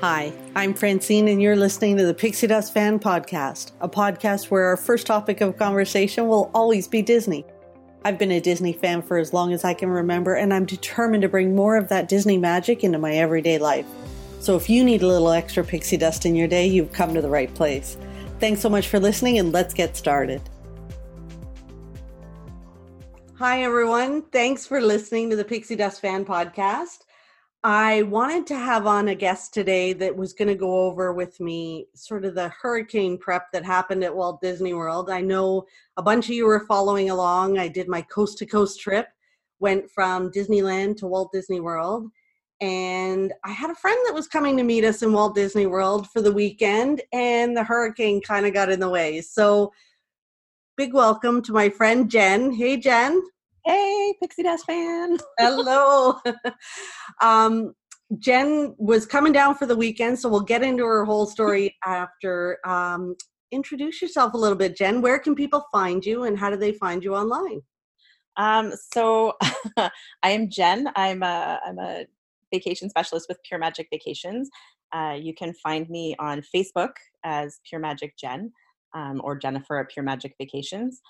[0.00, 4.64] Hi, I'm Francine, and you're listening to the Pixie Dust Fan Podcast, a podcast where
[4.64, 7.44] our first topic of conversation will always be Disney.
[8.06, 11.20] I've been a Disney fan for as long as I can remember, and I'm determined
[11.20, 13.84] to bring more of that Disney magic into my everyday life.
[14.40, 17.20] So if you need a little extra pixie dust in your day, you've come to
[17.20, 17.98] the right place.
[18.38, 20.40] Thanks so much for listening, and let's get started.
[23.34, 24.22] Hi, everyone.
[24.32, 27.00] Thanks for listening to the Pixie Dust Fan Podcast.
[27.62, 31.38] I wanted to have on a guest today that was going to go over with
[31.40, 35.10] me sort of the hurricane prep that happened at Walt Disney World.
[35.10, 35.66] I know
[35.98, 37.58] a bunch of you were following along.
[37.58, 39.08] I did my coast to coast trip,
[39.58, 42.08] went from Disneyland to Walt Disney World.
[42.62, 46.08] And I had a friend that was coming to meet us in Walt Disney World
[46.08, 49.20] for the weekend, and the hurricane kind of got in the way.
[49.20, 49.70] So,
[50.78, 52.52] big welcome to my friend Jenn.
[52.52, 53.20] Hey, Jenn.
[53.70, 55.16] Hey, Pixie Dust fan.
[55.38, 56.18] Hello.
[57.22, 57.72] um,
[58.18, 62.58] Jenn was coming down for the weekend, so we'll get into her whole story after.
[62.66, 63.14] Um,
[63.52, 65.00] introduce yourself a little bit, Jenn.
[65.00, 67.60] Where can people find you, and how do they find you online?
[68.36, 69.34] Um, so,
[69.76, 69.90] I
[70.24, 70.88] am Jenn.
[70.96, 72.06] I'm a I'm a
[72.52, 74.50] vacation specialist with Pure Magic Vacations.
[74.92, 78.50] Uh, you can find me on Facebook as Pure Magic Jenn
[78.94, 81.00] um, or Jennifer at Pure Magic Vacations.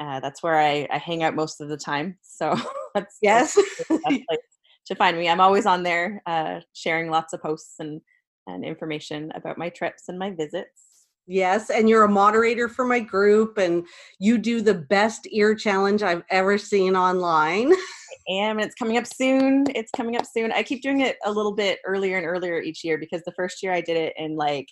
[0.00, 2.16] Uh, that's where I, I, hang out most of the time.
[2.22, 2.56] So
[2.94, 3.56] that's yes
[3.88, 4.02] that's
[4.86, 5.28] to find me.
[5.28, 8.00] I'm always on there uh, sharing lots of posts and
[8.46, 11.06] and information about my trips and my visits.
[11.26, 13.86] Yes, and you're a moderator for my group, and
[14.18, 17.72] you do the best ear challenge I've ever seen online.
[17.72, 19.64] I am, and it's coming up soon.
[19.74, 20.50] It's coming up soon.
[20.50, 23.62] I keep doing it a little bit earlier and earlier each year because the first
[23.62, 24.66] year I did it in like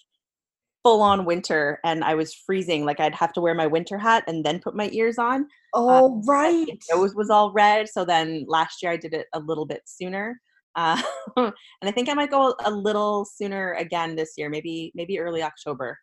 [0.89, 2.87] full on winter and I was freezing.
[2.87, 5.47] Like I'd have to wear my winter hat and then put my ears on.
[5.75, 6.67] Oh, um, right.
[6.91, 7.91] nose was all red.
[7.91, 10.41] So then last year I did it a little bit sooner.
[10.77, 10.99] Uh,
[11.37, 15.43] and I think I might go a little sooner again this year, maybe maybe early
[15.43, 15.99] October.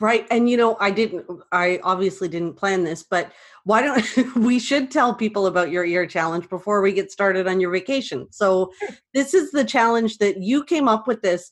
[0.00, 0.26] Right.
[0.30, 3.32] And you know, I didn't I obviously didn't plan this, but
[3.64, 7.60] why don't we should tell people about your ear challenge before we get started on
[7.60, 8.26] your vacation.
[8.30, 8.72] So
[9.12, 11.50] this is the challenge that you came up with this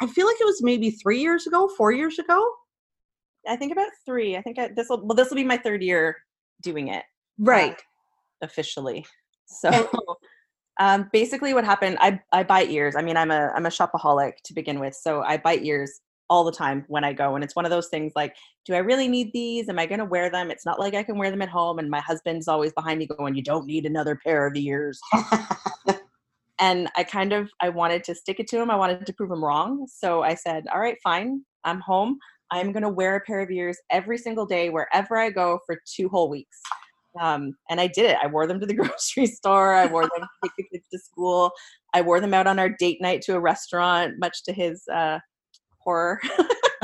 [0.00, 2.52] I feel like it was maybe three years ago, four years ago.
[3.46, 4.36] I think about three.
[4.36, 6.16] I think this will well, this will be my third year
[6.62, 7.04] doing it.
[7.38, 7.72] Right.
[7.72, 7.76] Uh,
[8.42, 9.06] officially.
[9.46, 9.90] So
[10.80, 12.94] um, basically what happened, I, I buy ears.
[12.96, 14.94] I mean, I'm a, I'm a shopaholic to begin with.
[14.94, 16.00] So I buy ears
[16.30, 17.34] all the time when I go.
[17.34, 19.68] And it's one of those things like, do I really need these?
[19.68, 20.50] Am I going to wear them?
[20.50, 21.78] It's not like I can wear them at home.
[21.78, 25.00] And my husband's always behind me going, you don't need another pair of ears.
[26.60, 29.30] and i kind of i wanted to stick it to him i wanted to prove
[29.30, 32.18] him wrong so i said all right fine i'm home.
[32.50, 35.78] I'm going to wear a pair of ears every single day wherever i go for
[35.84, 36.58] two whole weeks.
[37.20, 38.16] Um, and i did it.
[38.22, 40.98] I wore them to the grocery store i wore them to take the kids to
[40.98, 41.50] school
[41.94, 45.18] i wore them out on our date night to a restaurant much to his uh,
[45.88, 46.20] horror.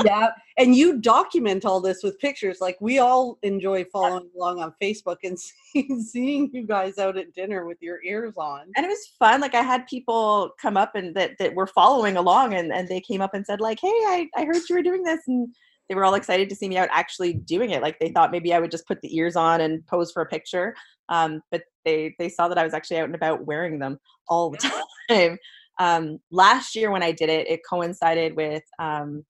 [0.03, 4.73] Yeah and you document all this with pictures like we all enjoy following along on
[4.81, 5.37] facebook and
[5.73, 8.71] seeing, seeing you guys out at dinner with your ears on.
[8.75, 12.17] And it was fun like i had people come up and that, that were following
[12.17, 14.83] along and, and they came up and said like hey I, I heard you were
[14.83, 15.53] doing this and
[15.89, 18.53] they were all excited to see me out actually doing it like they thought maybe
[18.53, 20.75] i would just put the ears on and pose for a picture
[21.09, 24.49] um, but they they saw that i was actually out and about wearing them all
[24.49, 24.57] the
[25.09, 25.37] time
[25.77, 29.23] um, last year when i did it it coincided with um,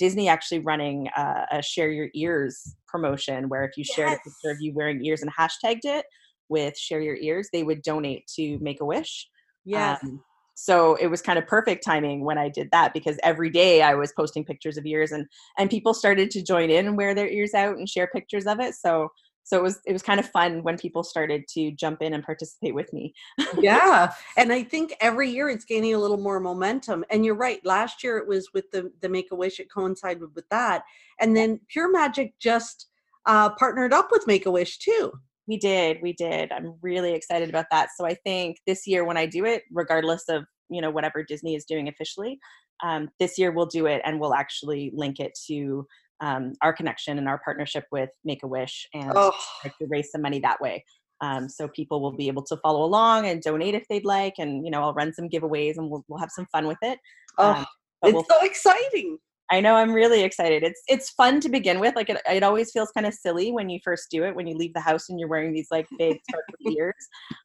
[0.00, 3.94] Disney actually running uh, a share your ears promotion where if you yes.
[3.94, 6.06] shared a picture of you wearing ears and hashtagged it
[6.48, 9.28] with share your ears, they would donate to Make a Wish.
[9.64, 9.98] Yeah.
[10.02, 10.22] Um,
[10.54, 13.94] so it was kind of perfect timing when I did that because every day I
[13.94, 15.26] was posting pictures of ears and
[15.58, 18.58] and people started to join in and wear their ears out and share pictures of
[18.58, 18.74] it.
[18.74, 19.10] So
[19.50, 22.22] so it was it was kind of fun when people started to jump in and
[22.22, 23.12] participate with me.
[23.60, 27.64] Yeah and i think every year it's gaining a little more momentum and you're right
[27.64, 30.84] last year it was with the the make a wish it coincided with that
[31.18, 32.86] and then pure magic just
[33.26, 35.12] uh, partnered up with make a wish too.
[35.46, 39.16] We did we did i'm really excited about that so i think this year when
[39.16, 42.38] i do it regardless of you know whatever disney is doing officially
[42.84, 45.86] um, this year we'll do it and we'll actually link it to
[46.20, 49.32] um, our connection and our partnership with Make a Wish and oh.
[49.64, 50.84] to raise some money that way.
[51.20, 54.64] Um, so people will be able to follow along and donate if they'd like, and
[54.64, 56.98] you know I'll run some giveaways and we'll we'll have some fun with it.
[57.38, 57.66] Oh, um,
[58.02, 59.18] it's we'll, so exciting!
[59.50, 60.62] I know I'm really excited.
[60.62, 61.96] It's it's fun to begin with.
[61.96, 64.56] Like it, it always feels kind of silly when you first do it when you
[64.56, 66.94] leave the house and you're wearing these like big sparkly ears.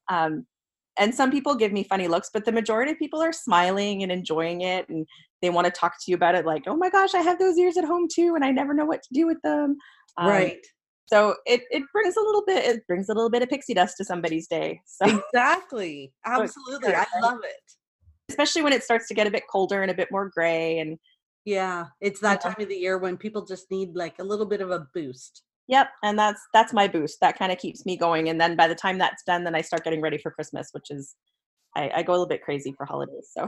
[0.09, 0.45] Um,
[0.97, 4.11] and some people give me funny looks, but the majority of people are smiling and
[4.11, 5.05] enjoying it, and
[5.41, 6.45] they want to talk to you about it.
[6.45, 8.85] Like, oh my gosh, I have those ears at home too, and I never know
[8.85, 9.77] what to do with them.
[10.17, 10.65] Um, right.
[11.07, 13.97] So it it brings a little bit it brings a little bit of pixie dust
[13.97, 14.81] to somebody's day.
[14.85, 18.31] So exactly, absolutely, I love it.
[18.31, 20.97] especially when it starts to get a bit colder and a bit more gray and
[21.45, 24.61] yeah, it's that time of the year when people just need like a little bit
[24.61, 25.43] of a boost.
[25.67, 27.19] Yep, and that's that's my boost.
[27.21, 28.29] That kind of keeps me going.
[28.29, 30.91] And then by the time that's done, then I start getting ready for Christmas, which
[30.91, 31.15] is
[31.75, 33.31] I, I go a little bit crazy for holidays.
[33.35, 33.47] So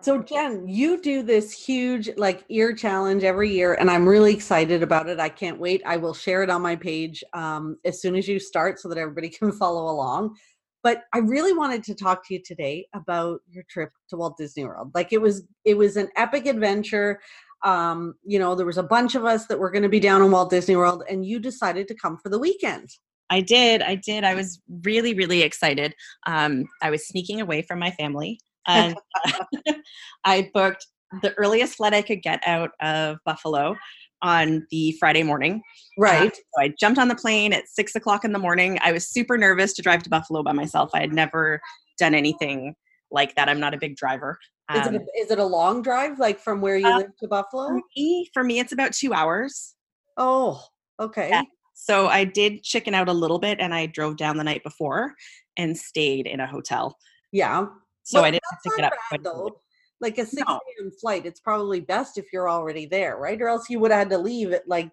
[0.00, 4.80] So Jenn, you do this huge like ear challenge every year, and I'm really excited
[4.80, 5.18] about it.
[5.18, 5.82] I can't wait.
[5.84, 8.98] I will share it on my page um, as soon as you start, so that
[8.98, 10.36] everybody can follow along.
[10.84, 14.64] But I really wanted to talk to you today about your trip to Walt Disney
[14.64, 14.92] World.
[14.94, 17.18] Like it was, it was an epic adventure.
[17.64, 20.22] Um, you know, there was a bunch of us that were going to be down
[20.22, 22.88] in Walt Disney World, and you decided to come for the weekend.
[23.30, 23.82] I did.
[23.82, 24.24] I did.
[24.24, 25.94] I was really, really excited.
[26.26, 28.96] Um, I was sneaking away from my family and
[30.24, 30.86] I booked
[31.22, 33.76] the earliest flight I could get out of Buffalo
[34.22, 35.62] on the Friday morning.
[35.98, 36.32] Right.
[36.32, 38.78] Uh, so I jumped on the plane at six o'clock in the morning.
[38.82, 40.90] I was super nervous to drive to Buffalo by myself.
[40.94, 41.60] I had never
[41.98, 42.74] done anything
[43.10, 43.48] like that.
[43.48, 44.38] I'm not a big driver.
[44.68, 46.98] Um, is, it a, um is it a long drive, like from where you uh,
[46.98, 47.68] live to Buffalo?
[47.68, 49.74] For me, for me, it's about two hours.
[50.16, 50.62] Oh,
[51.00, 51.30] okay.
[51.30, 51.42] Yeah.
[51.74, 55.14] So I did chicken out a little bit and I drove down the night before
[55.56, 56.98] and stayed in a hotel.
[57.32, 57.66] Yeah.
[58.02, 58.92] So I didn't have to get up.
[59.10, 59.60] Bad, though.
[60.00, 60.90] Like a 6 a.m.
[61.00, 63.40] Flight, it's probably best if you're already there, right?
[63.40, 64.90] Or else you would have had to leave at like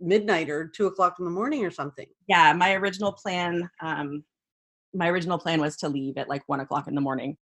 [0.00, 2.06] midnight or two o'clock in the morning or something.
[2.26, 4.24] Yeah, my original plan, um,
[4.94, 7.36] my original plan was to leave at like one o'clock in the morning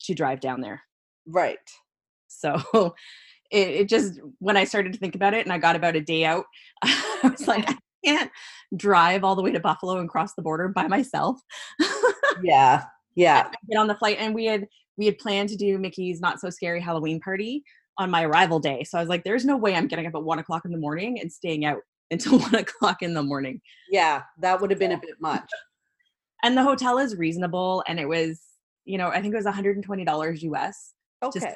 [0.00, 0.82] to drive down there.
[1.26, 1.58] Right.
[2.28, 2.60] So
[3.50, 6.00] it, it just when I started to think about it and I got about a
[6.00, 6.44] day out,
[6.82, 8.30] I was like, I can't
[8.76, 11.40] drive all the way to Buffalo and cross the border by myself.
[12.42, 12.84] yeah
[13.16, 14.66] yeah get on the flight and we had
[14.96, 17.64] we had planned to do mickey's not so scary halloween party
[17.98, 20.22] on my arrival day so i was like there's no way i'm getting up at
[20.22, 23.60] one o'clock in the morning and staying out until one o'clock in the morning
[23.90, 25.48] yeah that would have been a bit much
[26.44, 28.40] and the hotel is reasonable and it was
[28.86, 31.54] you know i think it was $120 us okay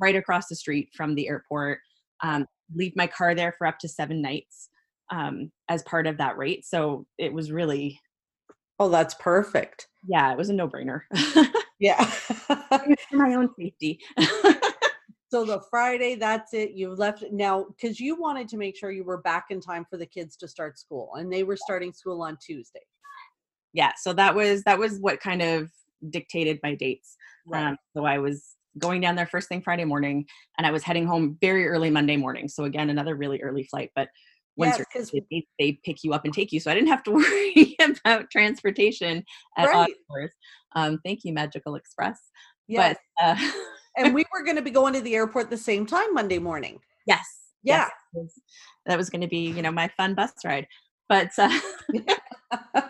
[0.00, 1.78] right across the street from the airport
[2.22, 4.68] um, leave my car there for up to seven nights
[5.10, 7.98] um, as part of that rate so it was really
[8.80, 9.88] Oh, that's perfect.
[10.08, 11.02] Yeah, it was a no brainer.
[11.78, 12.02] yeah.
[12.02, 14.00] for my own safety.
[15.30, 16.70] so the Friday, that's it.
[16.70, 19.98] You left now because you wanted to make sure you were back in time for
[19.98, 22.80] the kids to start school, and they were starting school on Tuesday.
[23.74, 25.70] Yeah, so that was that was what kind of
[26.08, 27.16] dictated my dates.
[27.46, 27.66] Right.
[27.66, 30.26] Um, so I was going down there first thing Friday morning,
[30.56, 32.48] and I was heading home very early Monday morning.
[32.48, 34.08] So again, another really early flight, but
[34.56, 36.60] once yes, they, they pick you up and take you.
[36.60, 39.24] So I didn't have to worry about transportation
[39.56, 39.92] at right.
[40.10, 40.32] hours.
[40.76, 42.20] Um, thank you, Magical Express.
[42.68, 42.96] Yes.
[43.18, 43.50] But, uh,
[43.96, 46.78] and we were going to be going to the airport the same time Monday morning.
[47.06, 47.24] Yes.
[47.62, 47.88] Yeah.
[48.14, 48.38] Yes.
[48.86, 50.66] That was going to be, you know, my fun bus ride.
[51.08, 51.58] But uh,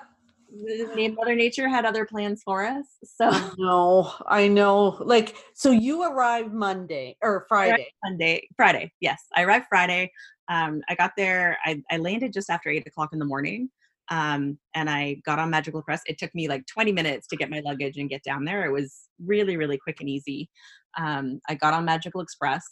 [1.15, 2.87] Mother Nature had other plans for us.
[3.05, 4.99] So no, I know.
[5.01, 7.89] Like, so you arrived Monday or Friday?
[8.05, 8.93] Monday, Friday.
[9.01, 10.13] Yes, I arrived Friday.
[10.49, 11.59] Um, I got there.
[11.65, 13.71] I, I landed just after eight o'clock in the morning.
[14.11, 16.03] Um, and I got on Magical Express.
[16.07, 18.67] It took me like 20 minutes to get my luggage and get down there.
[18.67, 20.51] It was really, really quick and easy.
[20.99, 22.65] Um, I got on Magical Express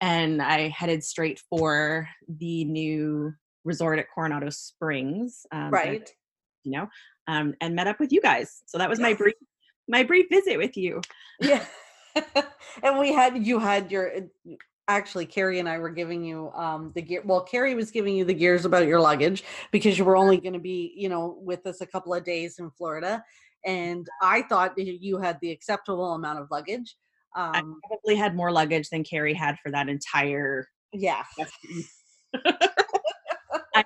[0.00, 3.34] and I headed straight for the new
[3.64, 5.44] resort at Coronado Springs.
[5.52, 6.10] Um, right
[6.72, 6.88] you know,
[7.26, 8.62] um, and met up with you guys.
[8.66, 9.34] So that was my brief
[9.88, 11.00] my brief visit with you.
[11.40, 11.64] Yeah.
[12.82, 14.12] and we had you had your
[14.88, 18.24] actually Carrie and I were giving you um the gear well Carrie was giving you
[18.24, 21.66] the gears about your luggage because you were only going to be, you know, with
[21.66, 23.22] us a couple of days in Florida
[23.66, 26.96] and I thought you had the acceptable amount of luggage.
[27.36, 31.22] Um, I probably had more luggage than Carrie had for that entire yeah.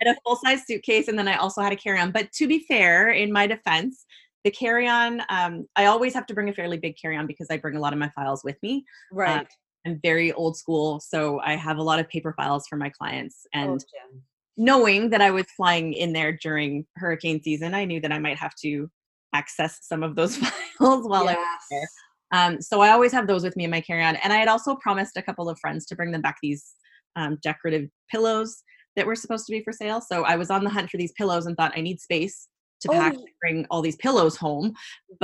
[0.04, 2.10] Had a full size suitcase and then I also had a carry on.
[2.10, 4.04] But to be fair, in my defense,
[4.44, 7.46] the carry on, um, I always have to bring a fairly big carry on because
[7.50, 8.84] I bring a lot of my files with me.
[9.12, 9.40] Uh, right.
[9.42, 9.44] Uh,
[9.86, 11.00] I'm very old school.
[11.00, 13.46] So I have a lot of paper files for my clients.
[13.52, 14.18] And oh,
[14.56, 18.38] knowing that I was flying in there during hurricane season, I knew that I might
[18.38, 18.88] have to
[19.32, 20.36] access some of those
[20.78, 21.36] files while yes.
[21.36, 21.88] I was there.
[22.32, 24.16] Um, so I always have those with me in my carry on.
[24.16, 26.72] And I had also promised a couple of friends to bring them back these
[27.16, 28.62] um, decorative pillows
[28.96, 30.00] that were supposed to be for sale.
[30.00, 32.48] So I was on the hunt for these pillows and thought I need space
[32.82, 32.92] to oh.
[32.92, 34.74] pack bring all these pillows home.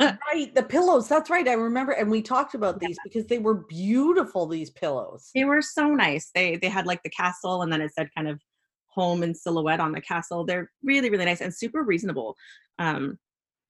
[0.00, 1.08] right, the pillows.
[1.08, 1.46] That's right.
[1.48, 3.02] I remember, and we talked about these yeah.
[3.04, 4.46] because they were beautiful.
[4.46, 5.30] These pillows.
[5.34, 6.30] They were so nice.
[6.34, 8.40] They they had like the castle, and then it said kind of
[8.88, 10.44] home and silhouette on the castle.
[10.44, 12.36] They're really really nice and super reasonable.
[12.78, 13.18] Um,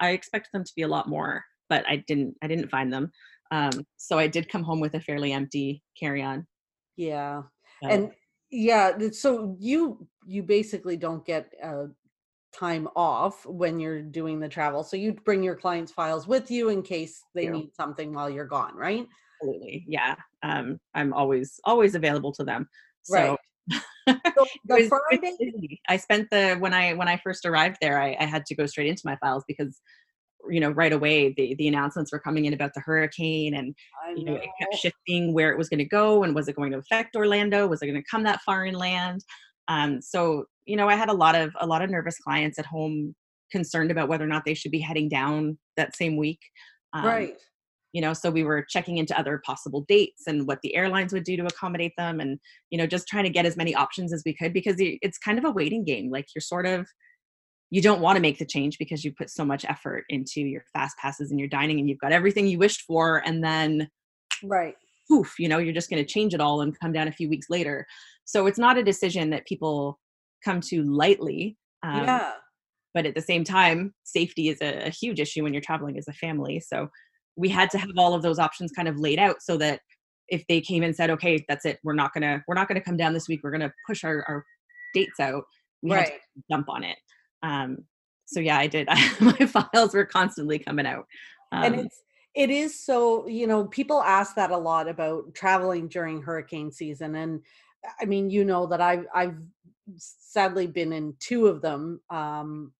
[0.00, 2.34] I expected them to be a lot more, but I didn't.
[2.42, 3.10] I didn't find them.
[3.52, 6.46] Um, so I did come home with a fairly empty carry on.
[6.96, 7.42] Yeah.
[7.82, 7.88] So.
[7.88, 8.10] And
[8.50, 11.86] yeah so you you basically don't get a
[12.56, 14.82] time off when you're doing the travel.
[14.82, 17.50] So you bring your clients' files with you in case they Yeah.
[17.50, 19.06] need something while you're gone, right?
[19.40, 19.84] Absolutely.
[19.86, 20.16] Yeah.
[20.42, 22.68] Um, I'm always always available to them.
[23.02, 23.36] So
[24.08, 24.18] Right.
[24.36, 25.80] So the Friday.
[25.88, 28.66] I spent the when I when I first arrived there, I, I had to go
[28.66, 29.80] straight into my files because
[30.50, 33.74] you know right away the the announcements were coming in about the hurricane and
[34.04, 36.56] I you know it kept shifting where it was going to go and was it
[36.56, 37.66] going to affect Orlando?
[37.66, 39.24] Was it going to come that far inland?
[39.68, 42.66] Um, so you know I had a lot of a lot of nervous clients at
[42.66, 43.14] home
[43.52, 46.40] concerned about whether or not they should be heading down that same week.
[46.92, 47.34] Um, right.
[47.92, 51.24] you know so we were checking into other possible dates and what the airlines would
[51.24, 52.38] do to accommodate them and
[52.70, 55.38] you know just trying to get as many options as we could because it's kind
[55.38, 56.86] of a waiting game like you're sort of
[57.70, 60.62] you don't want to make the change because you put so much effort into your
[60.72, 63.88] fast passes and your dining and you've got everything you wished for and then
[64.42, 64.74] Right.
[65.08, 67.28] poof you know you're just going to change it all and come down a few
[67.28, 67.86] weeks later
[68.24, 69.98] so it's not a decision that people
[70.44, 72.32] come to lightly um, yeah.
[72.94, 76.06] but at the same time safety is a, a huge issue when you're traveling as
[76.08, 76.88] a family so
[77.36, 79.80] we had to have all of those options kind of laid out so that
[80.28, 82.96] if they came and said okay that's it we're not gonna we're not gonna come
[82.96, 84.44] down this week we're gonna push our, our
[84.94, 85.44] dates out
[85.82, 86.20] we had to Right.
[86.50, 86.96] jump on it
[87.46, 87.78] um
[88.26, 88.86] so yeah i did
[89.20, 91.06] my files were constantly coming out.
[91.52, 92.02] Um, and it's
[92.34, 97.14] it is so you know people ask that a lot about traveling during hurricane season
[97.14, 97.40] and
[98.00, 99.36] i mean you know that i've i've
[99.96, 102.72] sadly been in two of them um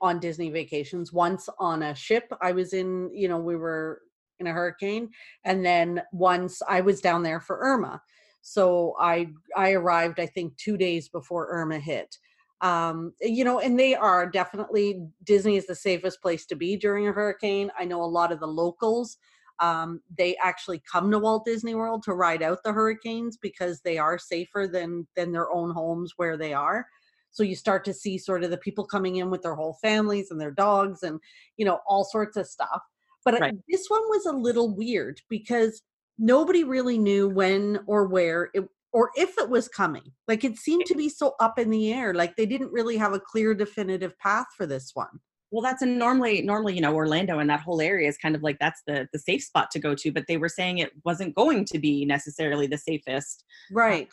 [0.00, 1.12] on disney vacations.
[1.12, 4.00] Once on a ship i was in you know we were
[4.40, 5.08] in a hurricane
[5.44, 8.00] and then once i was down there for irma.
[8.40, 12.16] So i i arrived i think two days before irma hit
[12.60, 17.06] um you know and they are definitely disney is the safest place to be during
[17.06, 17.70] a hurricane.
[17.78, 19.16] I know a lot of the locals
[19.60, 23.98] um they actually come to walt disney world to ride out the hurricanes because they
[23.98, 26.86] are safer than than their own homes where they are.
[27.30, 30.30] So you start to see sort of the people coming in with their whole families
[30.30, 31.20] and their dogs and
[31.56, 32.82] you know all sorts of stuff.
[33.24, 33.54] But uh, Right.
[33.68, 35.82] this one was a little weird because
[36.18, 40.12] nobody really knew when or where it or if it was coming.
[40.26, 42.14] Like it seemed to be so up in the air.
[42.14, 45.20] Like they didn't really have a clear definitive path for this one.
[45.50, 48.42] well that's a normally normally you know orlando and that whole area is kind of
[48.42, 51.34] like that's the the safe spot to go to but they were saying it wasn't
[51.34, 54.08] going to be necessarily the safest Right.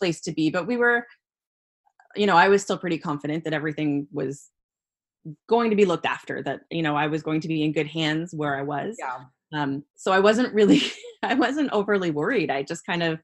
[0.00, 1.06] place to be but we were
[2.16, 4.50] you know i was still pretty confident that everything was
[5.48, 7.86] going to be looked after that you know i was going to be in good
[7.86, 9.20] hands where i was Yeah.
[9.58, 10.82] um so i wasn't really
[11.22, 13.18] i wasn't overly worried i just kind of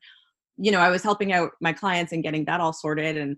[0.61, 3.37] you know i was helping out my clients and getting that all sorted and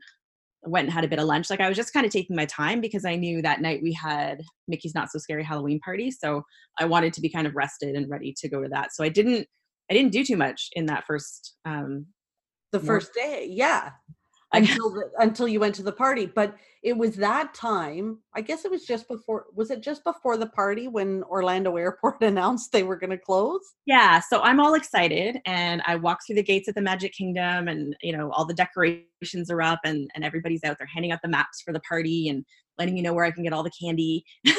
[0.64, 2.46] went and had a bit of lunch like i was just kind of taking my
[2.46, 6.42] time because i knew that night we had mickey's not so scary halloween party so
[6.78, 9.08] i wanted to be kind of rested and ready to go to that so i
[9.08, 9.46] didn't
[9.90, 12.06] i didn't do too much in that first um
[12.72, 13.46] The first day.
[13.50, 13.90] Yeah.
[14.52, 16.26] I- Until the, until you went to the party.
[16.26, 18.18] But it was that time.
[18.34, 22.22] I guess it was just before was it just before the party when Orlando Airport
[22.22, 23.60] announced they were gonna close?
[23.86, 27.68] Yeah, so I'm all excited and I walk through the gates at the Magic Kingdom
[27.68, 31.20] and you know all the decorations are up and and everybody's out there handing out
[31.22, 32.44] the maps for the party and
[32.78, 34.24] letting you know where I can get all the candy.
[34.46, 34.52] and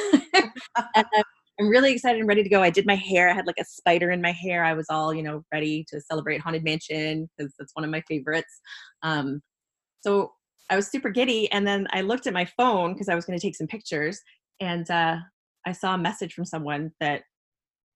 [0.96, 1.24] I'm-
[1.60, 2.64] I'm really excited and ready to go.
[2.64, 3.30] I did my hair.
[3.30, 4.64] I had like a spider in my hair.
[4.66, 8.02] I was all, you know, ready to celebrate Haunted Mansion because that's one of my
[8.08, 8.60] favorites.
[9.04, 9.40] Um,
[10.04, 10.34] so
[10.70, 13.38] I was super giddy and then I looked at my phone because I was going
[13.38, 14.22] to take some pictures
[14.60, 15.18] and uh,
[15.66, 17.24] I saw a message from someone that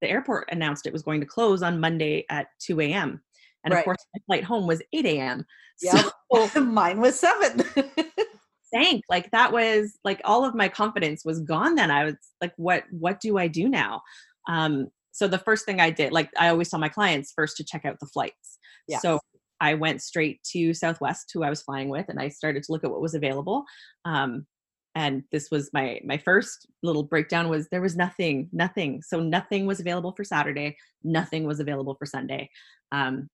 [0.01, 3.21] the airport announced it was going to close on Monday at 2 a.m.
[3.63, 3.79] And Right.
[3.79, 5.45] of course, my flight home was 8 a.m.
[5.81, 6.09] Yeah.
[6.33, 7.63] So Mine was seven.
[8.73, 9.03] sank.
[9.09, 11.75] Like that was like all of my confidence was gone.
[11.75, 14.01] Then I was like, what What do I do now?
[14.47, 17.63] Um, so the first thing I did, like I always tell my clients, first to
[17.63, 18.59] check out the flights.
[18.87, 18.99] Yeah.
[18.99, 19.19] So
[19.59, 22.83] I went straight to Southwest, who I was flying with, and I started to look
[22.83, 23.65] at what was available.
[24.05, 24.45] Um,
[24.97, 29.67] and this was my my first little breakdown was there was nothing nothing so nothing
[29.67, 32.49] was available for saturday nothing was available for sunday
[32.91, 33.29] um,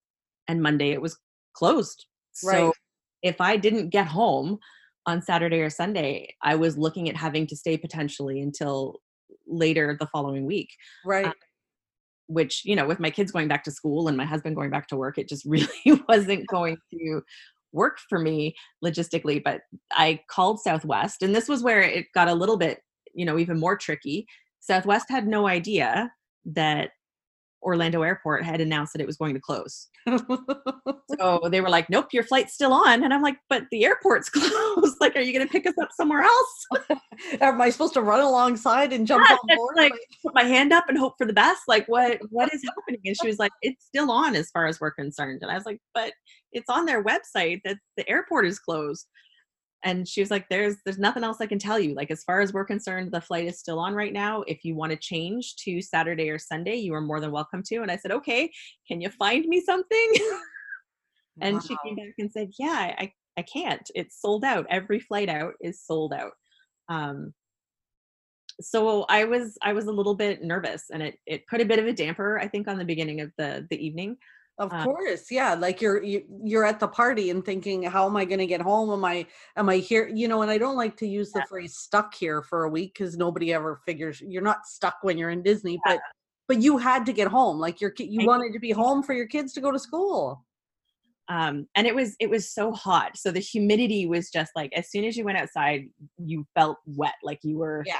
[0.47, 1.17] and monday it was
[1.53, 2.05] closed
[2.43, 2.57] Right.
[2.57, 2.73] so
[3.21, 4.59] if i didn't get home
[5.05, 8.99] on saturday or sunday i was looking at having to stay potentially until
[9.47, 10.69] later the following week
[11.05, 11.33] right.
[12.27, 14.87] Which you know with my kids going back to school and my husband going back
[14.87, 17.21] to work it just really wasn't going to
[17.71, 19.61] work for me logistically but
[19.93, 22.79] i called southwest and this was where it got a little bit
[23.13, 24.27] you know even more tricky.
[24.59, 26.11] Southwest had no idea
[26.45, 26.91] that
[27.63, 29.87] orlando airport had announced that it was going to close.
[31.19, 33.03] So they were like nope your flight's still on.
[33.03, 34.95] And i'm like but the airport's closed.
[34.99, 36.65] Like are you going to pick us up somewhere else?
[37.41, 39.75] Am I supposed to run alongside and jump Yeah, on board?
[39.77, 39.93] like-
[40.23, 41.61] put my hand up and hope for the best.
[41.67, 43.01] Like what what is happening?
[43.05, 45.39] And she was like it's still on as far as we're concerned.
[45.43, 46.13] And i was like but
[46.51, 49.07] it's on their website that the airport is closed
[49.83, 51.93] and she was like there's there's nothing else i can tell you.
[51.93, 54.43] Like as far as we're concerned the flight is still on right now.
[54.43, 57.77] If you want to change to saturday or sunday you are more than welcome to.
[57.77, 58.51] And i said okay
[58.87, 60.13] can you find me something?
[61.41, 61.61] And wow.
[61.61, 63.89] she came back and said yeah i i can't.
[63.95, 64.67] It's sold out.
[64.69, 66.33] Every flight out is sold out.
[66.89, 67.33] Um
[68.61, 71.79] so i was i was a little bit nervous and it it put a bit
[71.79, 74.15] of a damper i think on the beginning of the the evening
[74.59, 75.55] of um, course, yeah.
[75.55, 78.61] Like you're you, you're at the party and thinking, how am I going to get
[78.61, 78.91] home?
[78.91, 79.25] Am I
[79.57, 80.07] am I here?
[80.07, 81.45] You know, and I don't like to use the yeah.
[81.45, 85.31] phrase "stuck here" for a week because nobody ever figures you're not stuck when you're
[85.31, 85.93] in Disney, yeah.
[85.93, 85.99] but
[86.47, 87.57] but you had to get home.
[87.57, 90.45] Like your you I wanted to be home for your kids to go to school.
[91.29, 94.91] Um, and it was it was so hot, so the humidity was just like as
[94.91, 95.85] soon as you went outside,
[96.17, 97.95] you felt wet, like you were yeah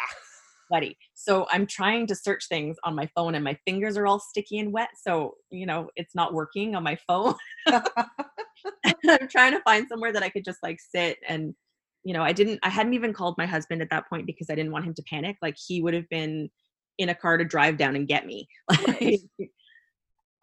[0.73, 0.97] sweaty.
[1.13, 4.59] So I'm trying to search things on my phone and my fingers are all sticky
[4.59, 4.89] and wet.
[4.99, 7.35] So, you know, it's not working on my phone.
[7.67, 11.53] I'm trying to find somewhere that I could just like sit and,
[12.03, 14.55] you know, I didn't, I hadn't even called my husband at that point because I
[14.55, 15.37] didn't want him to panic.
[15.41, 16.49] Like he would have been
[16.97, 18.47] in a car to drive down and get me.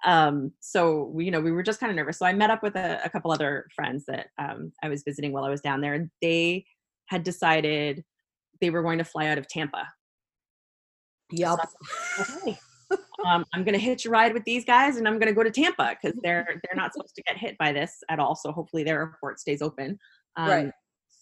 [0.07, 2.63] um so we you know we were just kind of nervous so i met up
[2.63, 5.83] with a, a couple other friends that um i was visiting while i was down
[5.83, 6.65] there and they
[7.05, 8.03] had decided
[8.63, 9.87] they were going to fly out of tampa
[11.33, 11.59] Yep.
[12.21, 12.59] okay.
[13.27, 15.43] um, I'm going to hitch a ride with these guys, and I'm going to go
[15.43, 18.35] to Tampa because they're they're not supposed to get hit by this at all.
[18.35, 19.99] So hopefully their airport stays open.
[20.37, 20.73] Um, right.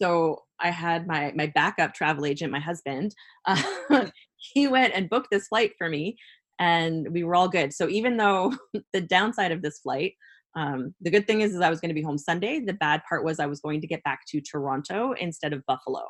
[0.01, 3.15] So I had my my backup travel agent, my husband.
[3.47, 3.63] Uh,
[4.37, 6.17] he went and booked this flight for me,
[6.59, 7.73] and we were all good.
[7.73, 8.55] So even though
[8.93, 10.15] the downside of this flight,
[10.57, 12.61] um, the good thing is, is I was going to be home Sunday.
[12.61, 16.05] The bad part was I was going to get back to Toronto instead of Buffalo.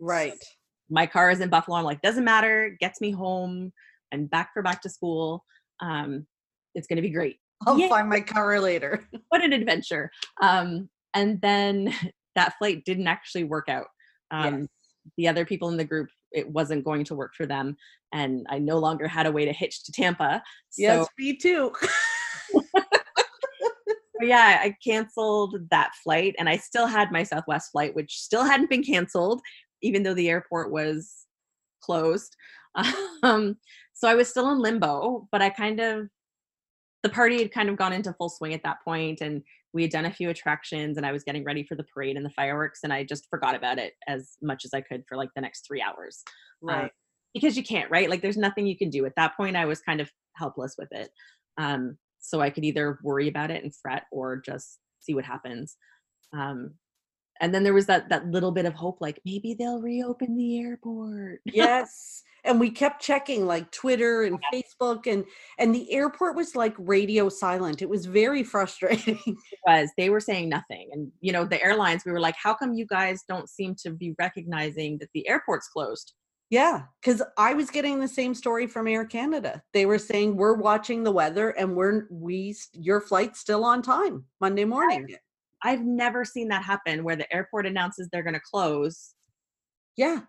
[0.00, 0.34] Right
[0.90, 1.76] my car is in Buffalo.
[1.76, 3.72] I'm like, doesn't matter, gets me home
[4.12, 5.44] and back for back to school.
[5.80, 6.26] Um,
[6.74, 7.38] it's going to be great.
[7.66, 7.88] I'll Yay.
[7.88, 9.06] find my car later.
[9.28, 10.10] what an adventure.
[10.42, 11.94] Um, and then
[12.34, 13.86] that flight didn't actually work out.
[14.30, 14.68] Um, yes.
[15.16, 17.76] The other people in the group, it wasn't going to work for them.
[18.12, 20.42] And I no longer had a way to hitch to Tampa.
[20.70, 21.72] So, yes, me too.
[24.20, 28.70] yeah, I canceled that flight and I still had my Southwest flight, which still hadn't
[28.70, 29.40] been canceled
[29.84, 31.26] even though the airport was
[31.82, 32.36] closed.
[33.22, 33.56] Um,
[33.94, 36.08] so I was still in limbo, but I kind of,
[37.02, 39.40] the party had kind of gone into full swing at that point and
[39.72, 42.26] we had done a few attractions and I was getting ready for the parade and
[42.26, 45.30] the fireworks and I just forgot about it as much as I could for like
[45.34, 46.22] the next three hours.
[46.62, 46.90] Uh, right.
[47.32, 48.10] because you can't, right?
[48.10, 49.06] Like there's nothing you can do.
[49.06, 51.08] At that point, I was kind of helpless with it.
[51.56, 55.76] Um, so I could either worry about it and fret or just see what happens.
[56.34, 56.74] Um,
[57.40, 60.60] and then there was that that little bit of hope like maybe they'll reopen the
[60.60, 61.40] airport.
[61.52, 65.24] Yes and we kept checking like twitter and facebook and
[65.58, 67.82] and the airport was like radio silent.
[67.82, 69.18] It was very frustrating.
[69.26, 69.90] It was.
[69.96, 72.86] They were saying nothing and you know the airlines we were like how come you
[72.86, 76.12] guys don't seem to be recognizing that the airport's closed?
[76.50, 79.62] Yeah because i was getting the same story from air canada.
[79.72, 84.24] They were saying we're watching the weather and we're we your flight's still on time
[84.40, 85.16] monday morning
[85.64, 89.14] I've never seen that happen where the airport announces they're going to close.
[89.96, 90.20] Yeah.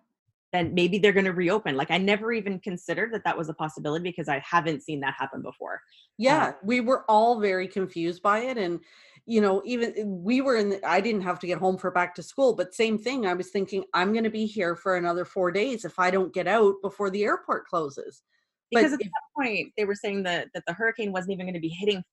[0.53, 1.75] Then maybe they're going to reopen.
[1.75, 5.15] Like I never even considered that that was a possibility because I haven't seen that
[5.17, 5.81] happen before.
[6.17, 8.79] Yeah, um, we were all very confused by it and
[9.27, 11.91] you know, even eh, we were in the, I didn't have to get home for
[11.91, 13.25] back to school, but same thing.
[13.25, 16.33] I was thinking I'm going to be here for another 4 days if I don't
[16.33, 18.21] get out before the airport closes.
[18.71, 21.55] Because but at that point they were saying that that the hurricane wasn't even going
[21.55, 22.03] to be hitting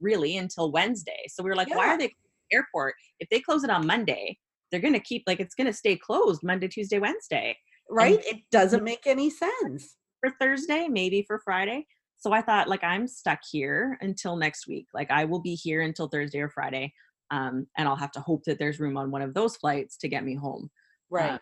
[0.00, 1.26] really until Wednesday.
[1.28, 1.76] So we were like, yeah.
[1.76, 2.12] why are they
[2.52, 4.38] airport, if they close it on Monday,
[4.70, 7.56] they're going to keep like it's going to stay closed Monday, Tuesday, Wednesday.
[7.90, 8.16] Right?
[8.16, 9.96] And it doesn't make any sense.
[10.20, 11.86] For Thursday, maybe for Friday.
[12.16, 14.86] So I thought like I'm stuck here until next week.
[14.94, 16.92] Like I will be here until Thursday or Friday.
[17.30, 20.08] Um, and I'll have to hope that there's room on one of those flights to
[20.08, 20.70] get me home.
[21.12, 21.32] Uh, right.
[21.32, 21.38] Uh,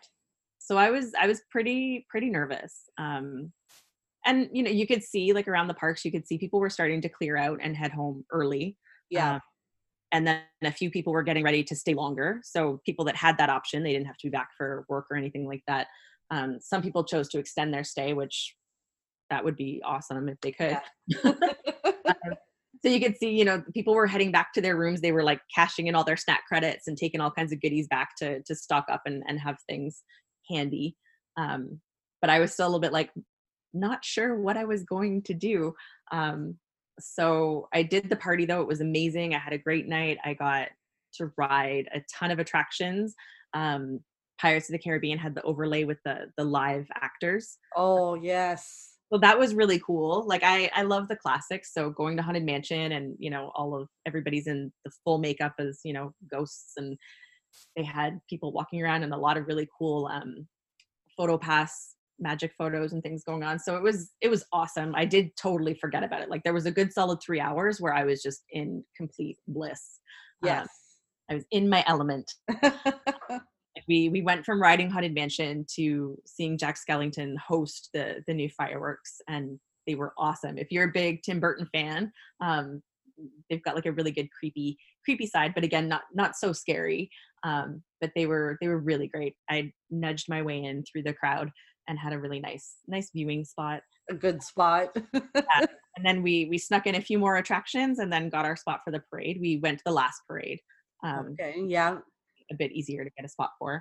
[0.59, 2.75] so I was I was pretty pretty nervous.
[2.99, 3.53] Um,
[4.27, 6.71] and you know you could see like around the parks you could see people were
[6.71, 8.77] starting to clear out and head home early.
[9.11, 9.35] Yeah.
[9.35, 9.40] Um,
[10.14, 12.40] and then a few people were getting ready to stay longer.
[12.44, 15.16] So people that had that option they didn't have to be back for work or
[15.16, 15.88] anything like that.
[16.31, 18.55] Um, some people chose to extend their stay which
[19.29, 20.79] that would be awesome if they could.
[21.09, 21.18] Yeah.
[21.24, 22.35] um,
[22.83, 25.00] so you could see you know people were heading back to their rooms.
[25.00, 27.88] They were like cashing in all their snack credits and taking all kinds of goodies
[27.88, 30.03] back to to stock up and, and have things
[30.48, 30.96] handy.
[31.37, 31.81] Um,
[32.20, 33.11] but i was still a little bit like
[33.74, 35.74] not sure what i was going to do.
[36.12, 36.59] Um,
[37.00, 38.61] so I did the party though.
[38.61, 39.35] It was amazing.
[39.35, 40.18] I had a great night.
[40.24, 40.68] I got
[41.14, 43.14] to ride a ton of attractions.
[43.52, 44.00] Um,
[44.40, 47.59] Pirates of the Caribbean had the overlay with the the live actors.
[47.76, 48.90] Oh yes.
[49.12, 50.26] So that was really cool.
[50.26, 51.72] Like I I love the classics.
[51.72, 55.54] So going to Haunted Mansion and you know all of everybody's in the full makeup
[55.59, 56.96] as you know ghosts and
[57.76, 60.48] they had people walking around and a lot of really cool um,
[61.16, 63.59] photo pass magic photos and things going on.
[63.59, 64.94] So it was it was awesome.
[64.94, 66.31] I did totally forget about it.
[66.31, 70.00] Like there was a good solid three hours where I was just in complete bliss.
[70.42, 72.31] Um, yes, um, I was in my element.
[73.88, 78.48] we we went from riding haunted mansion to seeing Jack Skellington host the the new
[78.48, 80.59] fireworks, and they were awesome.
[80.59, 82.83] If you're a big Tim Burton fan, um,
[83.50, 87.11] they've got like a really good creepy creepy side, but again, not not so scary.
[87.42, 89.35] Um, but they were they were really great.
[89.50, 91.50] I nudged my way in through the crowd
[91.88, 93.83] and had a really nice nice viewing spot.
[94.11, 94.97] A good spot.
[95.12, 95.66] yeah.
[95.97, 98.81] And then we we snuck in a few more attractions and then got our spot
[98.85, 99.38] for the parade.
[99.40, 100.59] We went to the last parade.
[101.05, 101.55] Um, okay.
[101.68, 101.99] Yeah.
[102.51, 103.81] A bit easier to get a spot for.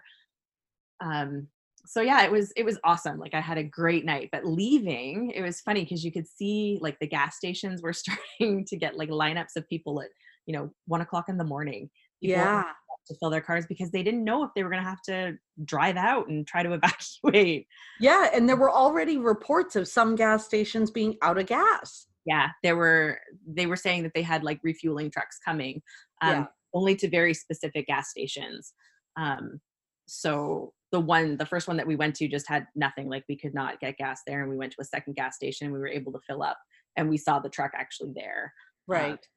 [1.03, 1.47] Um,
[1.85, 3.19] so yeah, it was it was awesome.
[3.19, 4.29] Like I had a great night.
[4.31, 7.93] But leaving, it was funny because you could see like the gas stations were
[8.39, 10.09] starting to get like lineups of people at
[10.45, 11.89] you know one o'clock in the morning.
[12.21, 12.63] People yeah.
[13.07, 15.37] To fill their cars because they didn't know if they were going to have to
[15.65, 16.73] drive out and try to
[17.23, 17.67] evacuate.
[17.99, 22.07] Yeah, and there were already reports of some gas stations being out of gas.
[22.25, 23.19] Yeah, there were.
[23.45, 25.81] They were saying that they had like refueling trucks coming,
[26.21, 26.45] um, yeah.
[26.73, 28.73] only to very specific gas stations.
[29.17, 29.59] Um,
[30.05, 33.35] so the one the first one that we went to just had nothing like we
[33.35, 35.87] could not get gas there and we went to a second gas station we were
[35.87, 36.57] able to fill up
[36.95, 38.53] and we saw the truck actually there
[38.89, 39.27] uh, right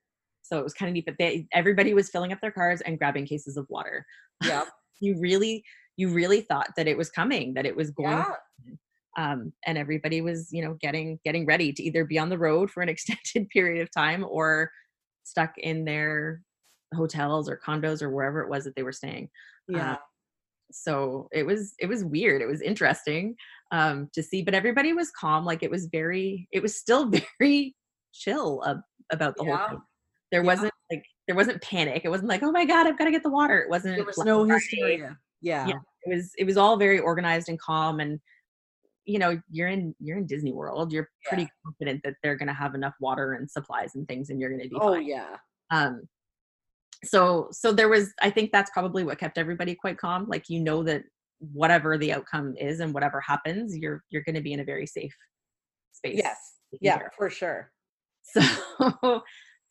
[0.47, 2.99] so it was kind of neat but they everybody was filling up their cars and
[2.99, 4.05] grabbing cases of water.
[4.45, 4.65] Yeah
[5.01, 5.65] you really
[5.97, 8.75] you really thought that it was coming that it was going yeah.
[9.19, 12.71] um, and everybody was you know getting getting ready to either be on the road
[12.71, 14.71] for an extended period of time or
[15.25, 16.43] stuck in their
[16.95, 19.29] hotels or condos or wherever it was that they were staying.
[19.69, 19.93] Yeah.
[19.93, 19.99] Um,
[20.71, 22.43] so it was it was weird.
[22.43, 23.35] It was interesting
[23.73, 25.45] um to see but everybody was calm.
[25.45, 27.75] Like it was very it was still very
[28.13, 28.77] chill uh,
[29.13, 29.57] about the yeah.
[29.57, 29.83] whole thing
[30.37, 30.53] there yeah.
[30.53, 32.03] wasn't like there wasn't panic.
[32.05, 33.59] It wasn't like oh my god i've got to get the water.
[33.59, 35.17] It wasn't there was no hysteria.
[35.41, 35.67] Yeah.
[35.67, 35.79] yeah.
[36.05, 38.21] It was it was all very organized and calm and
[39.07, 40.93] you know you're in you're in disney world.
[40.93, 44.39] You're pretty confident that they're going to have enough water and supplies and things and
[44.39, 45.07] you're going to be oh fine.
[45.07, 45.37] yeah.
[45.71, 46.03] Um
[47.05, 50.27] so so there was i think that's probably what kept everybody quite calm.
[50.29, 51.03] Like you know that
[51.39, 54.87] whatever the outcome is and whatever happens you're you're going to be in a very
[54.87, 55.15] safe
[55.93, 56.37] space yes.
[56.83, 57.73] yeah for sure.
[58.29, 59.23] So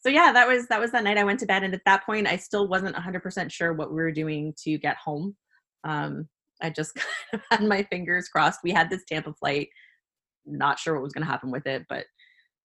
[0.05, 2.05] so yeah that was that was that night i went to bed and at that
[2.05, 5.35] point i still wasn't 100% sure what we were doing to get home.
[5.83, 6.27] Um
[6.61, 8.59] i just kind of had my fingers crossed.
[8.63, 9.69] We had this tampa flight.
[10.45, 12.05] Not sure what was going to happen with it but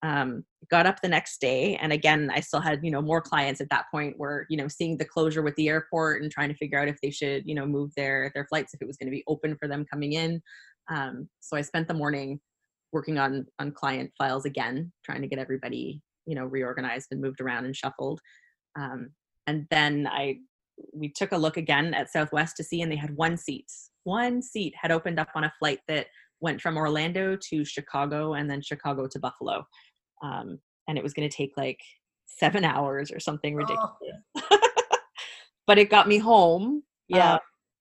[0.02, 3.60] um, got up the next day and again i still had you know more clients
[3.60, 6.56] at that point were you know seeing the closure with the airport and trying to
[6.56, 9.08] figure out if they should you know move their their flights if it was going
[9.08, 10.42] to be open for them coming in.
[10.88, 12.40] Um, so i spent the morning
[12.92, 17.40] working on on client files again trying to get everybody you know reorganized and moved
[17.40, 18.20] around and shuffled
[18.78, 19.10] um,
[19.46, 20.36] and then i
[20.94, 23.66] we took a look again at southwest to see and they had one seat
[24.04, 26.06] one seat had opened up on a flight that
[26.40, 29.64] went from orlando to chicago and then chicago to buffalo
[30.22, 31.78] um, and it was going to take like
[32.26, 33.90] seven hours or something ridiculous.
[34.36, 34.58] Oh.
[35.66, 36.82] but it got me home.
[37.08, 37.34] Yeah.
[37.34, 37.38] Uh,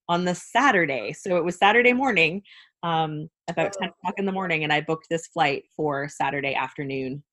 [0.09, 1.13] on the Saturday.
[1.13, 2.41] So it was Saturday morning,
[2.81, 3.81] um, about oh.
[3.81, 7.23] 10 o'clock in the morning, and I booked this flight for Saturday afternoon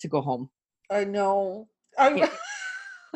[0.00, 0.50] to go home.
[0.90, 1.68] I know.
[1.98, 2.30] I it,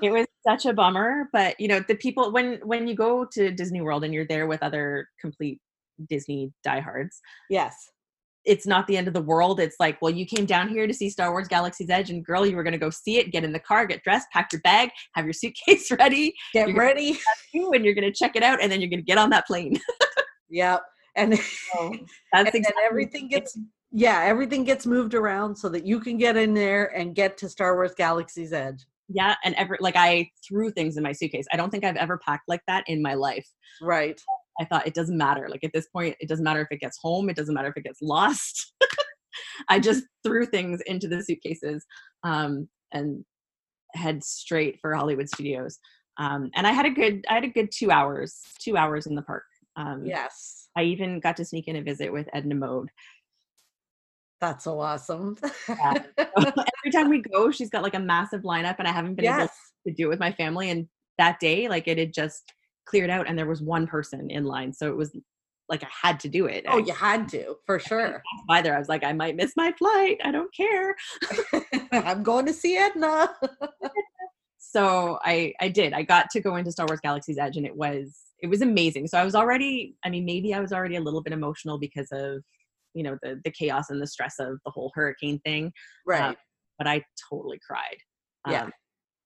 [0.03, 3.51] it was such a bummer, but you know, the people when when you go to
[3.51, 5.61] Disney World and you're there with other complete
[6.09, 7.21] Disney diehards.
[7.51, 7.75] Yes
[8.45, 9.61] it's not the end of the world.
[9.61, 12.47] It's like, well, you came down here to see Star Wars Galaxy's Edge, and girl,
[12.47, 14.61] you were going to go see it, get in the car, get dressed, pack your
[14.63, 17.19] bag, have your suitcase ready, get you're ready,
[17.55, 19.47] and you're going to check it out, and then you're going to get on that
[19.47, 19.79] plane.
[20.49, 20.83] yep,
[21.17, 21.95] and, so
[22.33, 23.57] that's and, exactly everything gets
[23.93, 27.49] yeah, everything gets moved around so that you can get in there and get to
[27.49, 28.87] Star Wars Galaxy's Edge.
[29.09, 31.47] Yeah, and every like I threw things in my suitcase.
[31.53, 33.47] I don't think I've ever packed like that in my life.
[33.83, 34.21] Right.
[34.61, 35.49] I thought it doesn't matter.
[35.49, 37.77] Like at this point, it doesn't matter if it gets home, it doesn't matter if
[37.77, 38.73] it gets lost.
[39.69, 41.85] I just threw things into the suitcases
[42.23, 43.25] um, and
[43.95, 45.79] head straight for Hollywood Studios.
[46.19, 49.15] Um, and I had a good, I had a good two hours, two hours in
[49.15, 49.45] the park.
[49.77, 50.69] Um, yes.
[50.77, 52.89] I even got to sneak in a visit with Edna Mode.
[54.43, 55.37] That's so awesome.
[55.69, 56.03] yeah.
[56.37, 59.39] Every time we go, she's got like a massive lineup, and I haven't been yes.
[59.39, 59.49] able
[59.87, 60.69] to do it with my family.
[60.69, 62.53] And that day, like it had just
[62.85, 64.73] cleared out and there was one person in line.
[64.73, 65.17] So it was
[65.69, 66.65] like I had to do it.
[66.67, 68.21] Oh, you had to, for sure.
[68.49, 70.19] By there, I was like, I might miss my flight.
[70.25, 70.97] I don't care.
[71.93, 73.33] I'm going to see Edna.
[74.59, 75.93] so I I did.
[75.93, 79.07] I got to go into Star Wars Galaxy's Edge and it was it was amazing.
[79.07, 82.09] So I was already, I mean, maybe I was already a little bit emotional because
[82.11, 82.43] of,
[82.95, 85.73] you know, the the chaos and the stress of the whole hurricane thing.
[86.07, 86.23] Right.
[86.23, 86.37] Um,
[86.79, 87.97] but I totally cried.
[88.49, 88.65] Yeah.
[88.65, 88.73] Um,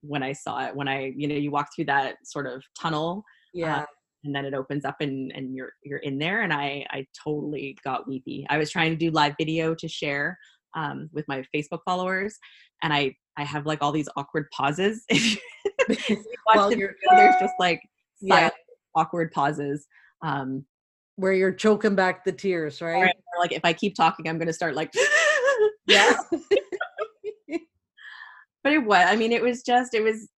[0.02, 3.24] when I saw it, when I, you know, you walk through that sort of tunnel
[3.54, 3.78] Yeah.
[3.82, 3.86] Uh,
[4.24, 7.76] and then it opens up and and you're you're in there and I I totally
[7.84, 8.44] got weepy.
[8.50, 10.36] I was trying to do live video to share
[10.74, 12.36] um, with my Facebook followers
[12.82, 15.04] and I I have like all these awkward pauses.
[15.88, 17.80] If you watch Well, the you're- video, there's just like
[18.20, 18.50] Yeah.
[18.94, 19.86] awkward pauses.
[20.24, 20.64] Um,
[21.16, 23.02] Where you're choking back the tears, right?
[23.02, 24.92] or like if I keep talking, I'm gonna start like
[25.86, 26.14] Yeah.
[28.64, 30.28] but it was i mean it was just it was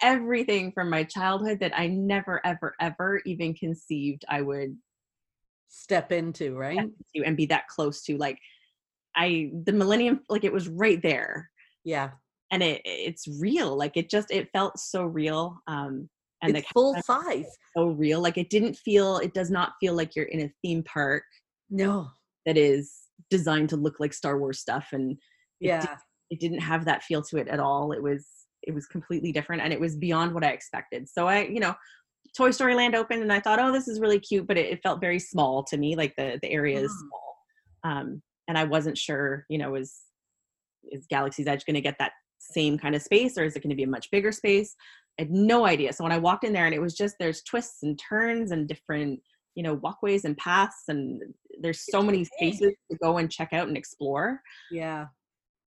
[0.00, 4.76] everything from my childhood that i never ever ever even conceived i would
[5.68, 6.78] Step into, right?
[6.78, 8.38] get to and be that close to like
[9.14, 11.50] i the millennium like it was right there
[11.84, 12.12] Yeah.
[12.50, 16.08] and it it's real like it just it felt so real um
[16.48, 17.46] and it's the full size.
[17.76, 20.82] so real like it didn't feel it does not feel like you're in a theme
[20.84, 21.24] park
[21.70, 22.08] No.
[22.46, 22.92] that is
[23.30, 25.12] designed to look like star wars stuff and
[25.60, 25.80] it Yeah.
[25.80, 25.90] did-
[26.30, 28.26] it didn't have that feel to it at all it was
[28.62, 31.74] it was completely different and it was beyond what i expected so i you know
[32.36, 34.80] toy story land opened and i thought oh this is really cute but it, it
[34.82, 36.98] felt very small to me like the the area is Mm.
[37.08, 37.36] small
[37.84, 40.00] um and i wasn't sure you know is
[40.90, 43.70] is galaxy's edge going to get that same kind of space or is it going
[43.70, 44.74] to be a much bigger space
[45.18, 45.92] i had no idea.
[45.92, 48.68] So when i walked in there and it was just there's twists and turns and
[48.68, 49.20] different
[49.54, 51.22] you know walkways and paths and
[51.60, 54.40] there's so many spaces to go and check out and explore.
[54.72, 55.06] Yeah.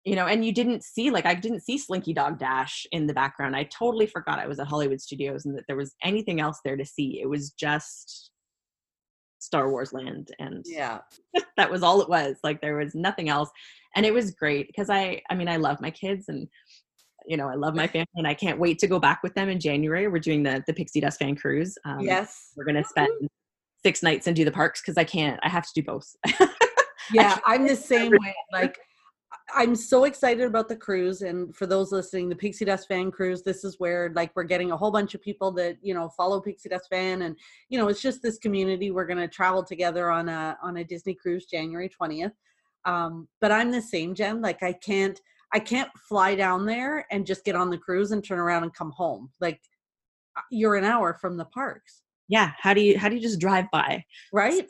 [0.05, 3.13] you know and you didn't see like i didn't see slinky dog dash in the
[3.13, 3.55] background.
[3.55, 6.77] I totally forgot i was at hollywood studios and that there was anything else there
[6.77, 7.19] to see.
[7.21, 8.31] It was just
[9.39, 10.99] star wars land and Yeah.
[11.57, 12.35] that was all it was.
[12.43, 13.49] Like there was nothing else.
[13.95, 16.47] And it was great because i i mean i love my kids and
[17.29, 19.47] you know i love my family and i can't wait to go back with them
[19.47, 22.51] in january we're doing the the pixie dust fan cruise um, yes.
[22.57, 23.09] we're gonna spend
[23.83, 26.15] six nights and do the parks because i can't i have to do both
[27.13, 27.37] Yeah.
[27.45, 28.35] I'm the same way.
[28.51, 28.77] Like,
[29.55, 31.21] I'm so excited about the cruise.
[31.21, 34.71] And for those listening, the Pixie Dust Fan Cruise, this is where like we're getting
[34.71, 37.23] a whole bunch of people that, you know, follow Pixie Dust Fan.
[37.23, 37.35] And,
[37.69, 38.91] you know, it's just this community.
[38.91, 42.33] We're going to travel together on a, on a Disney cruise January 20th.
[42.85, 44.41] Um, but I'm the same, Jenn.
[44.41, 45.19] Like I can't,
[45.53, 48.73] I can't fly down there and just get on the cruise and turn around and
[48.73, 49.29] come home.
[49.41, 49.59] Like
[50.37, 53.39] uh, you're an hour from the parks, yeah how do you how do you just
[53.39, 54.65] drive by right?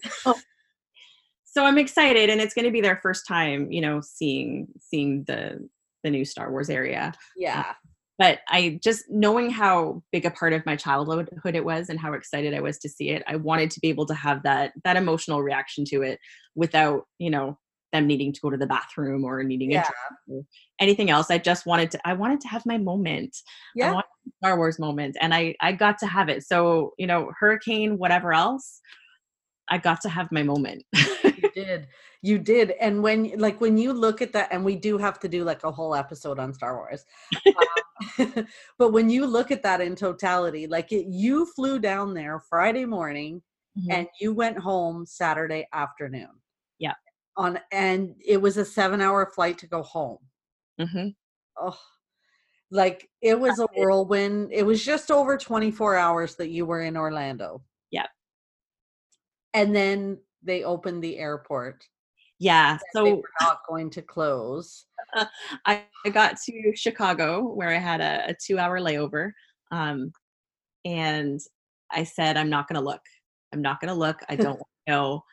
[1.43, 5.23] so i'm excited and it's going to be their first time you know seeing seeing
[5.25, 5.69] the
[6.03, 7.73] the new star wars area Yeah.
[8.17, 12.13] but i just knowing how big a part of my childhood it was and how
[12.13, 14.95] excited i was to see it i wanted to be able to have that that
[14.97, 16.19] emotional reaction to it
[16.55, 17.57] without you know
[17.91, 19.81] them needing to go to the bathroom or needing Yeah.
[19.81, 20.45] a drink or
[20.79, 24.01] anything else i just wanted to i wanted to have my moment I Yeah.
[24.43, 26.43] Star Wars moment, and I I got to have it.
[26.43, 28.79] So you know, hurricane, whatever else,
[29.69, 30.83] I got to have my moment.
[30.93, 31.87] you did
[32.21, 35.27] you did and when like when you look at that and we do have to
[35.27, 37.05] do like a whole episode on star wars
[38.17, 38.45] um,
[38.77, 42.85] but when you look at that in totality like it, you flew down there friday
[42.85, 43.41] morning
[43.89, 46.29] and you went home saturday afternoon.
[47.39, 50.19] On and it was a seven hour flight to go home
[50.79, 51.07] hmm
[51.59, 51.79] oh
[52.69, 56.95] like it was a whirlwind it was just over 24 hours that you were in
[56.97, 58.07] orlando Yep.
[59.53, 61.83] and then they opened the airport
[62.39, 62.77] yeah.
[62.77, 64.85] they So were not going to close.
[65.65, 69.31] I, I got to Chicago where I had a, a two-hour layover,
[69.71, 70.13] um,
[70.85, 71.39] and
[71.91, 73.01] I said, "I'm not going to look.
[73.53, 74.21] I'm not going to look.
[74.29, 75.23] I don't know.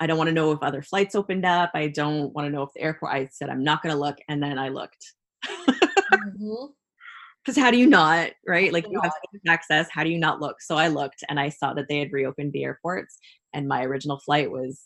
[0.00, 1.70] I don't want to know if other flights opened up.
[1.74, 4.18] I don't want to know if the airport." I said, "I'm not going to look,"
[4.28, 5.14] and then I looked.
[5.46, 6.66] Mm-hmm.
[7.44, 9.12] because how do you not right like you have
[9.48, 12.12] access how do you not look so i looked and i saw that they had
[12.12, 13.16] reopened the airports
[13.54, 14.82] and my original flight was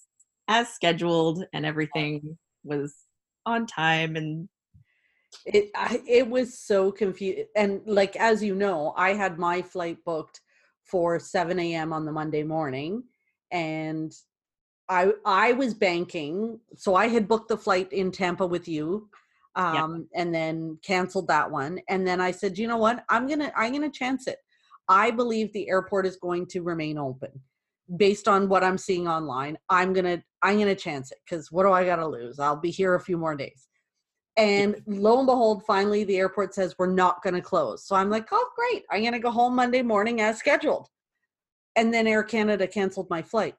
[0.47, 2.95] as scheduled and everything was
[3.45, 4.49] on time and
[5.47, 9.99] It I, it was so confused, and like as you know, I had my flight
[10.05, 10.41] booked
[10.85, 11.93] for seven a.m.
[11.93, 13.03] on the Monday morning,
[13.51, 14.13] and
[14.89, 19.09] I I was banking, so I had booked the flight in Tampa with you,
[19.57, 19.73] um,
[20.15, 20.21] Yeah.
[20.23, 23.73] and then canceled that one, and then I said, you know what, I'm gonna I'm
[23.73, 24.39] gonna chance it.
[24.89, 27.31] I believe the airport is going to remain open,
[27.97, 29.57] based on what I'm seeing online.
[29.71, 32.39] I'm gonna I'm gonna chance it because what do I got to lose?
[32.39, 33.69] I'll be here a few more days.
[34.37, 37.87] And lo and behold, finally the airport says we're not going to close.
[37.87, 38.83] So I'm like, oh, great.
[38.91, 40.89] I'm going to go home Monday morning as scheduled.
[41.77, 43.55] And then Air Canada canceled my flight.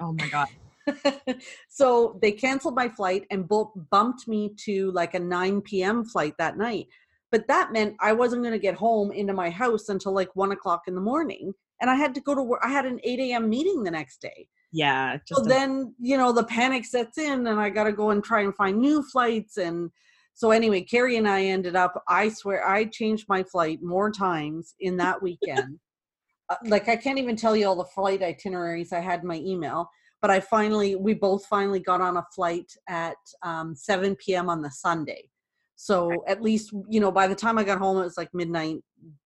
[0.00, 0.48] Oh my god
[1.68, 6.04] so they canceled my flight and bu- bumped me to like a 9 p.m.
[6.04, 6.86] flight that night.
[7.32, 10.52] But that meant I wasn't going to get home into my house until like one
[10.52, 11.52] o'clock in the morning.
[11.80, 12.60] And I had to go to work.
[12.62, 13.48] I had an 8 a.m.
[13.50, 14.48] meeting the next day.
[14.72, 18.10] yeah So a- then, you know, the panic sets in and I got to go
[18.10, 19.56] and try and find new flights.
[19.56, 19.90] And
[20.34, 24.74] so, anyway, Carrie and I ended up, I swear, I changed my flight more times
[24.78, 25.80] in that weekend.
[26.48, 29.38] Uh, like I can't even tell you all the flight itineraries I had in my
[29.38, 29.90] email.
[30.22, 34.48] But I finally, we both finally got on a flight at um, 7 p.m.
[34.48, 35.28] on the Sunday.
[35.76, 38.78] So at least, you know, by the time I got home, it was like midnight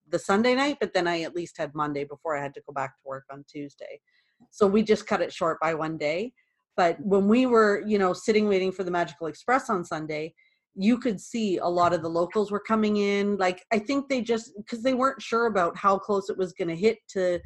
[0.09, 2.72] the Sunday night, but then I at least had Monday before I had to go
[2.72, 4.00] back to work on Tuesday.
[4.50, 6.33] So we just cut it short by one day.
[6.76, 10.35] But when we were, you know, sitting waiting for the Magical Express on Sunday,
[10.74, 13.37] you could see a lot of the locals were coming in.
[13.37, 16.68] Like I think they just because they weren't sure about how close it was going
[16.68, 17.40] to hit to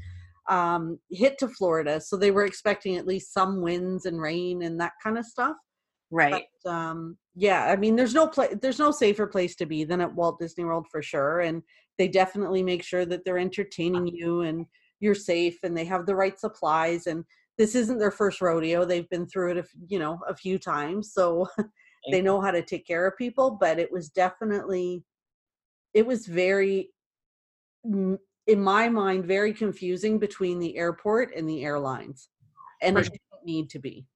[0.48, 4.80] um, hit to Florida, so they were expecting at least some winds and rain and
[4.80, 5.56] that kind of stuff.
[6.10, 6.44] Right.
[6.62, 10.02] But, um, yeah, I mean, there's no place, there's no safer place to be than
[10.02, 11.62] at Walt Disney World for sure, and
[11.98, 14.66] they definitely make sure that they're entertaining you and
[15.00, 17.24] you're safe and they have the right supplies and
[17.58, 21.12] this isn't their first rodeo they've been through it a, you know a few times
[21.12, 21.46] so
[22.10, 25.02] they know how to take care of people but it was definitely
[25.94, 26.90] it was very
[27.84, 32.28] in my mind very confusing between the airport and the airlines
[32.82, 34.06] and For it didn't need to be.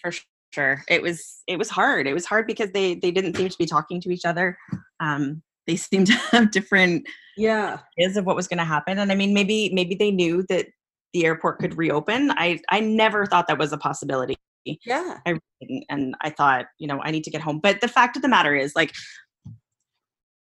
[0.00, 0.12] For
[0.52, 0.84] sure.
[0.88, 2.06] It was it was hard.
[2.06, 4.56] It was hard because they they didn't seem to be talking to each other.
[5.00, 7.06] Um they seemed to have different
[7.36, 7.78] yeah.
[7.98, 10.66] ideas of what was going to happen and i mean maybe maybe they knew that
[11.12, 12.30] the airport could reopen.
[12.32, 16.86] I i never thought that was a possibility yeah i didn't and i thought you
[16.86, 18.92] know i need to get home but the fact of the matter is like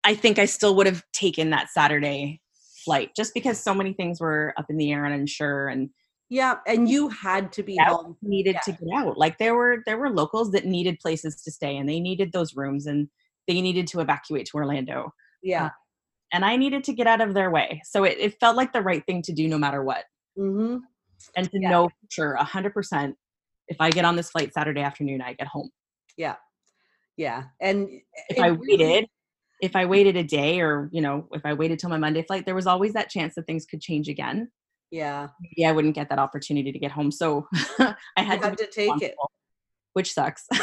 [0.04, 2.42] i think i still would have taken that saturday
[2.86, 5.90] flight just because so many things were up in the air and unsure and
[6.30, 8.62] yeah and you had to be home needed yeah.
[8.62, 11.88] to get out like there were there were locals that needed places to stay and
[11.88, 13.08] they needed those rooms and
[13.48, 15.70] they needed to evacuate to orlando yeah uh,
[16.34, 18.82] and i needed to get out of their way so it, it felt like the
[18.82, 20.06] right thing to do no matter what
[20.38, 20.78] mm-hmm.
[21.36, 21.70] and to Yeah.
[21.70, 23.14] know for sure 100%
[23.68, 25.70] if i get on this flight saturday afternoon i get home.
[26.18, 26.36] Yeah.
[27.16, 29.08] Yeah and eh, if it i waited
[29.62, 32.46] if i waited a day or you know if i waited till my monday flight
[32.46, 34.50] there was always that chance that things could change again.
[34.92, 35.28] Yeah.
[35.42, 37.48] Maybe i wouldn't get that opportunity to get home so
[37.80, 39.16] i had to, to take it.
[39.94, 40.46] which sucks.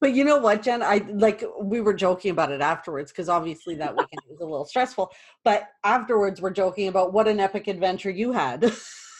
[0.00, 0.82] But you know what, Jenn?
[0.82, 4.64] I like we were joking about it afterwards because obviously that weekend was a little
[4.64, 5.12] stressful.
[5.44, 8.64] But afterwards, we're joking about what an epic adventure you had.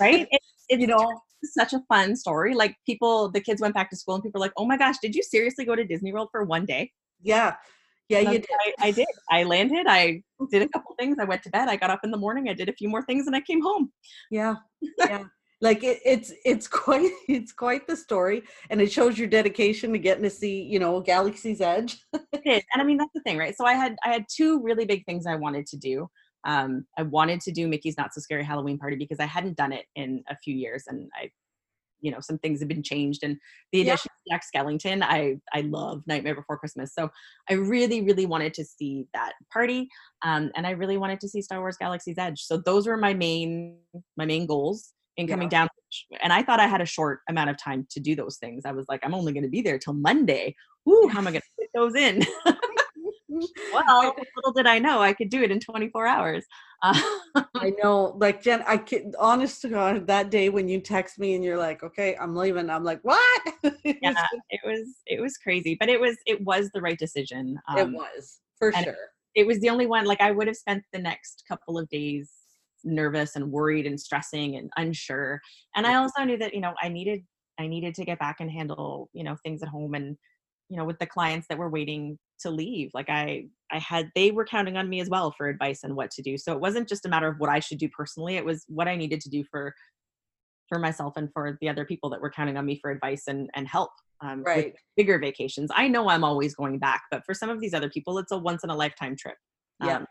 [0.01, 0.27] right?
[0.31, 1.07] It, it's you know,
[1.44, 4.44] such a fun story like people the kids went back to school and people were
[4.44, 6.90] like oh my gosh did you seriously go to disney world for one day
[8.09, 8.50] yeah, yeah, you did.
[8.79, 10.48] I, I did i landed i mm.
[10.50, 12.55] did a couple things i went to bed i got up in the morning i
[12.55, 13.92] did a few more things and i came home
[14.31, 14.57] Yeah,
[14.98, 15.24] yeah.
[15.61, 19.98] like it, it's it's quite it's quite the story, and it shows your dedication to
[19.98, 22.03] getting to see you know Galaxy's Edge.
[22.12, 22.62] It is.
[22.72, 25.05] and i mean that's the thing right so i had i had two really big
[25.05, 26.09] things i wanted to do
[26.44, 29.72] um i wanted to do mickey's not so scary halloween party because i hadn't done
[29.72, 31.31] it in a few years and i
[32.00, 33.37] you know some things have been changed and
[33.72, 33.92] the Yeah.
[33.92, 36.94] addition of jack skellington i i love nightmare before christmas.
[36.94, 37.11] So
[37.48, 39.88] i really really wanted to see that party
[40.22, 42.40] um and i really wanted to see star wars galaxy's edge.
[42.42, 43.79] So those were my main
[44.16, 45.68] my main goals in coming down
[46.22, 48.64] and i thought i had a short amount of time to do those things.
[48.64, 50.55] I was like i'm only going to be there till monday.
[50.88, 52.22] Ooh, how am i going to fit those in
[53.73, 56.45] well little did i know i could do it in 24 hours
[56.83, 56.99] uh,
[57.57, 61.35] I know, like Jenn, I can honest to God, that day when you text me
[61.35, 63.43] and you're like, "Okay, I'm leaving," I'm like, "What?"
[63.85, 66.99] it, yeah was, it was it was crazy but it was it was the right
[66.99, 68.97] decision um, it was for sure.
[69.35, 72.31] it was the only one like i would have spent the next couple of days
[72.85, 75.40] nervous and worried and stressing and unsure
[75.77, 77.23] and i also knew that you know i needed
[77.59, 80.16] i needed to get back and handle you know things at home and
[80.71, 84.31] you know with the clients that were waiting to leave like i i had they
[84.31, 86.89] were counting on me as well for advice and what to do so it wasn't
[86.89, 89.29] just a matter of what i should do personally it was what i needed to
[89.29, 89.75] do for
[90.69, 93.51] for myself and for the other people that were counting on me for advice and
[93.55, 93.91] and help
[94.23, 94.75] um, Right.
[94.99, 95.71] bigger vacations.
[95.75, 98.37] I know I'm always going back, but for some of these other people, it's a
[98.39, 99.37] once in a lifetime trip.
[99.83, 99.97] Yeah.
[99.97, 100.07] Um,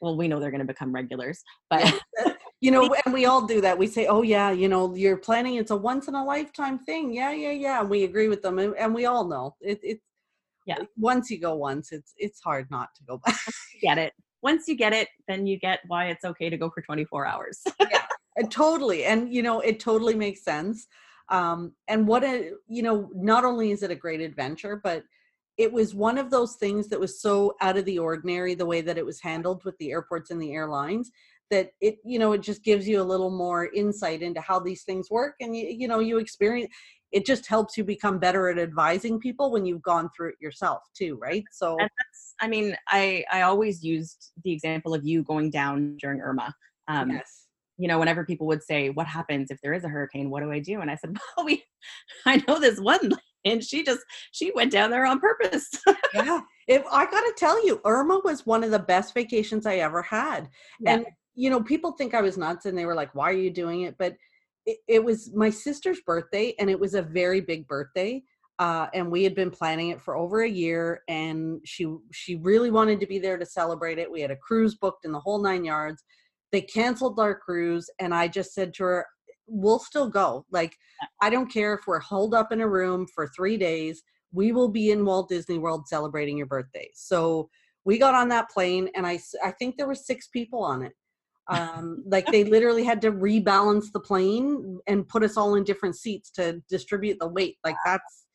[0.00, 1.94] well, we know they're going to become regulars, but
[2.62, 3.76] you know, and we all do that.
[3.76, 5.56] We say, "Oh yeah, you know, you're planning.
[5.56, 7.80] It's a once in a lifetime thing." Yeah, yeah, yeah.
[7.80, 9.80] And we agree with them, and, and we all know it.
[9.82, 10.04] It's
[10.64, 10.78] Yeah.
[10.96, 13.36] Once you go once, it's it's hard not to go back.
[13.82, 14.12] get it.
[14.42, 17.62] Once you get it, then you get why it's okay to go for 24 hours.
[18.40, 20.86] Uh, totally and you know it totally makes sense
[21.28, 25.04] um and what a you know not only is it a great adventure but
[25.58, 28.80] it was one of those things that was so out of the ordinary the way
[28.80, 31.10] that it was handled with the airports and the airlines
[31.52, 34.82] that it you know it just gives you a little more insight into how these
[34.82, 36.68] things work and you, you know you experience
[37.12, 40.82] it just helps you become better at advising people when you've gone through it yourself
[40.96, 41.78] too right so
[42.40, 46.52] I mean, I, I always used the example of you going down during Irma.
[46.88, 47.42] Um, yes
[47.78, 50.30] you know, whenever people would say, "What happens if there is a hurricane?
[50.30, 51.64] What do I do?" and I said, "Well, we,
[52.26, 53.12] I know this one,
[53.44, 54.00] and she just
[54.30, 55.68] she went down there on purpose."
[56.14, 60.02] yeah if i gotta tell you irma was one of the best vacations i ever
[60.02, 60.48] had
[60.80, 60.94] Yeah.
[60.94, 63.50] and you know, people think I was nuts and they were like, why are you
[63.50, 63.96] doing it?
[63.98, 64.16] But
[64.66, 68.22] it, it was my sister's birthday and it was a very big birthday.
[68.58, 72.70] Uh, and we had been planning it for over a year and she she really
[72.70, 74.10] wanted to be there to celebrate it.
[74.10, 76.04] We had a cruise booked in the whole nine yards.
[76.52, 79.06] They canceled our cruise and i just said to her
[79.48, 80.44] we'll still go.
[80.52, 80.76] Like
[81.20, 84.02] i don't care if we're holed up in a room for three days.
[84.32, 86.90] We will be in walt disney world celebrating your birthday.
[86.94, 87.48] So
[87.84, 90.92] we got on that plane and i i think there were six people on it
[91.52, 95.96] um, like they literally had to rebalance the plane and put us all in different
[95.96, 97.56] seats to distribute the weight.
[97.64, 98.26] Like that's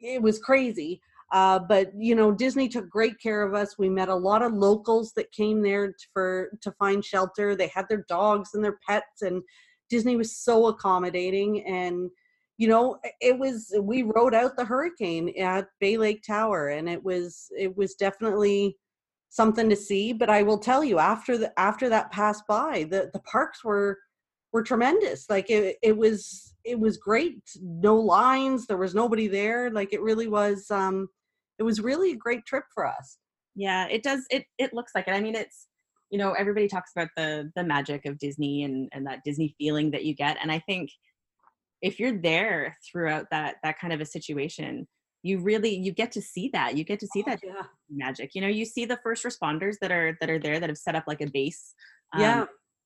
[0.00, 1.00] it was crazy.
[1.32, 3.78] Uh, but you know disney took great care of us.
[3.78, 7.54] We met a lot of locals that came there for to find shelter.
[7.54, 9.42] They had their dogs and their pets and
[9.88, 11.64] disney was so accommodating.
[11.66, 12.10] And
[12.58, 17.02] you know it was we rode out the hurricane at bay lake tower and it
[17.02, 18.76] was it was definitely
[19.28, 20.12] something to see.
[20.12, 23.98] But I will tell you, after the after that passed by, the the parks were
[24.52, 25.28] were tremendous.
[25.28, 27.42] Like it, it was it was great.
[27.60, 28.66] No lines.
[28.66, 29.70] There was nobody there.
[29.70, 30.70] Like it really was.
[30.70, 31.08] Um,
[31.58, 33.18] it was really a great trip for us.
[33.54, 34.24] Yeah, it does.
[34.30, 35.12] It it looks like it.
[35.12, 35.68] I mean, it's
[36.10, 39.90] you know everybody talks about the the magic of Disney and and that Disney feeling
[39.92, 40.90] that you get, and I think
[41.82, 44.86] if you're there throughout that that kind of a situation
[45.26, 47.62] you really you get to see that you get to see Oh, that yeah.
[47.90, 50.78] magic you know you see the first responders that are that are there that have
[50.78, 51.74] set up like a base
[52.14, 52.44] um, Yeah.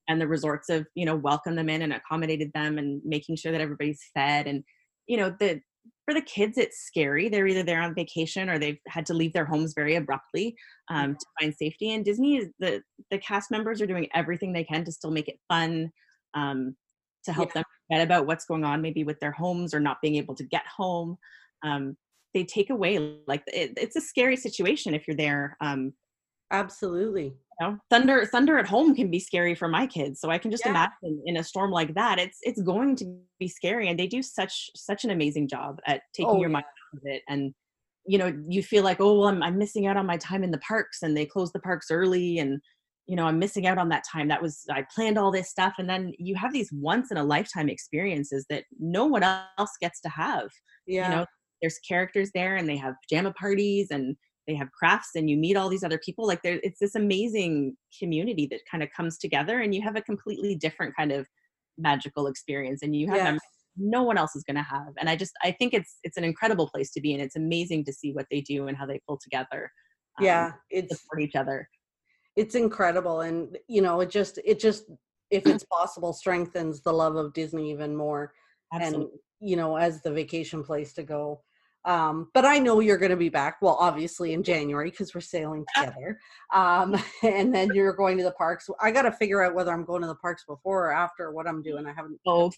[0.08, 3.52] and the resorts have you know welcomed them in and accommodated them and making sure
[3.52, 4.64] that everybody's fed and
[5.06, 5.60] you know the
[6.06, 9.32] for the kids it's scary they're either there on vacation or they've had to leave
[9.32, 10.54] their homes very abruptly
[10.90, 14.64] um, to find safety and disney is the the cast members are doing everything they
[14.64, 15.90] can to still make it fun
[16.34, 16.76] um,
[17.24, 17.54] to help Yeah.
[17.62, 20.44] them forget about what's going on maybe with their homes or not being able to
[20.44, 21.16] get home
[21.62, 21.96] um,
[22.34, 25.92] they take away like it, it's a scary situation if you're there um,
[26.50, 27.24] Absolutely.
[27.24, 30.50] you know thunder thunder at home can be scary for my kids so i can
[30.50, 30.70] just Yeah.
[30.70, 34.22] imagine in a storm like that it's it's going to be scary and they do
[34.22, 37.52] such such an amazing job at taking Oh, your mind out of it and
[38.06, 40.50] you know you feel like oh well I'm, I'm missing out on my time in
[40.50, 42.58] the parks and they close the parks early and
[43.06, 45.74] you know i'm missing out on that time that was i planned all this stuff
[45.78, 50.00] and then you have these once in a lifetime experiences that no one else gets
[50.00, 50.48] to have
[50.86, 51.04] Yeah.
[51.10, 51.26] you know
[51.60, 55.56] there's characters there and they have pajama parties and they have crafts and you meet
[55.56, 59.60] all these other people like there it's this amazing community that kind of comes together
[59.60, 61.26] and you have a completely different kind of
[61.78, 63.38] magical experience and you have
[63.76, 66.24] no one else is going to have and i just i think it's it's an
[66.24, 69.00] incredible place to be and it's amazing to see what they do and how they
[69.06, 69.70] pull together
[70.18, 70.52] um, yeah.
[70.70, 71.68] It's support each other
[72.36, 74.84] it's incredible and you know it just it just
[75.30, 78.32] if it's possible strengthens the love of disney even more
[78.72, 79.02] Absolutely.
[79.02, 81.40] and you know as the vacation place to go
[81.86, 85.20] um but i know you're going to be back well obviously in january because we're
[85.20, 86.18] sailing together
[86.52, 89.84] um and then you're going to the parks i got to figure out whether i'm
[89.84, 92.54] going to the parks before or after what i'm doing i haven't both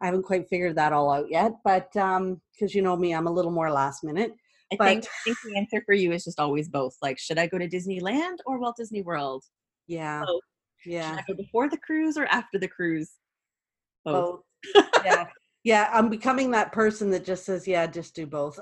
[0.00, 3.28] i haven't quite figured that all out yet but um because you know me i'm
[3.28, 4.32] a little more last minute
[4.70, 6.94] I But- think, I think the answer for you is just always both.
[7.00, 9.42] Like, should I go to Disneyland or Walt Disney World?
[9.86, 10.42] yeah Both.
[10.84, 13.12] yeah Should I go before the cruise or after the cruise?
[14.04, 14.42] Both.
[14.74, 14.84] both.
[15.06, 15.24] yeah.
[15.68, 18.58] Yeah, I'm becoming that person that just says, yeah, just do both.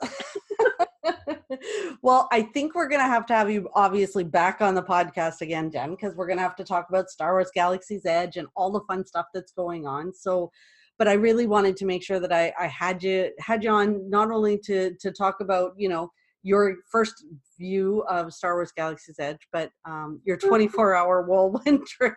[2.02, 5.40] well, I think we're going to have to have you obviously back on the podcast
[5.40, 8.48] again, Jenn, because we're going to have to talk about Star Wars Galaxy's Edge and
[8.56, 10.12] all the fun stuff that's going on.
[10.12, 10.50] So,
[10.98, 14.10] but I really wanted to make sure that I, I had you had you on
[14.10, 16.10] not only to to talk about you know
[16.42, 17.24] your first
[17.56, 22.16] view of Star Wars Galaxy's Edge, but um, your 24 hour whirlwind trip.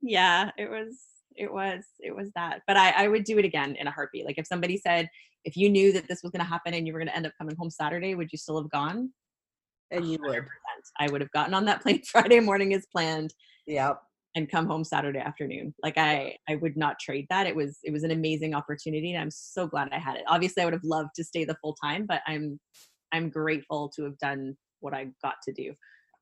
[0.00, 3.76] yeah it was it was it was that but i i would do it again
[3.76, 4.24] in a heartbeat.
[4.24, 5.08] Like if somebody said
[5.44, 7.26] if you knew that this was going to happen and you were going to end
[7.26, 9.10] up coming home saturday would you still have gone?
[9.90, 10.46] And you would, 100%.
[11.00, 13.34] i would have gotten on that plane friday morning as planned
[13.66, 13.94] yeah.
[14.34, 15.74] and come home saturday afternoon.
[15.82, 17.46] Like i i would not trade that.
[17.46, 20.24] It was it was an amazing opportunity and i'm so glad i had it.
[20.28, 22.58] Obviously i would have loved to stay the full time but i'm
[23.12, 25.72] i'm grateful to have done what i got to do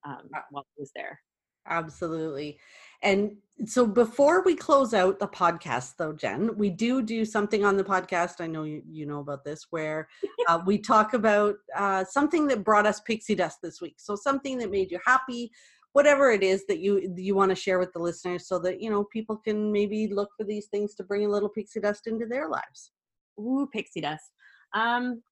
[0.07, 1.19] um, while i was there
[1.67, 2.59] Absolutely.
[3.03, 3.37] And
[3.67, 7.85] so before we close out the podcast though, Jenn, we do do something on the
[7.85, 8.41] podcast.
[8.41, 10.09] I know you, you know about this where
[10.49, 13.97] uh, we talk about uh, something that brought us pixie dust this week.
[13.99, 15.51] So something that made you happy,
[15.93, 18.91] whatever it is that you you want to share with the listeners so that, you
[18.91, 22.27] know, people can maybe look for these things to bring a little pixie dust into
[22.27, 22.93] their lives.
[23.39, 24.33] Ooh, pixie dust.
[24.75, 25.23] Um,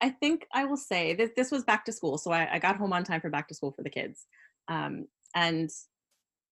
[0.00, 2.76] I think I will say that this was back to school, so I, I got
[2.76, 4.26] home on time for back to school for the kids,
[4.68, 5.70] um, and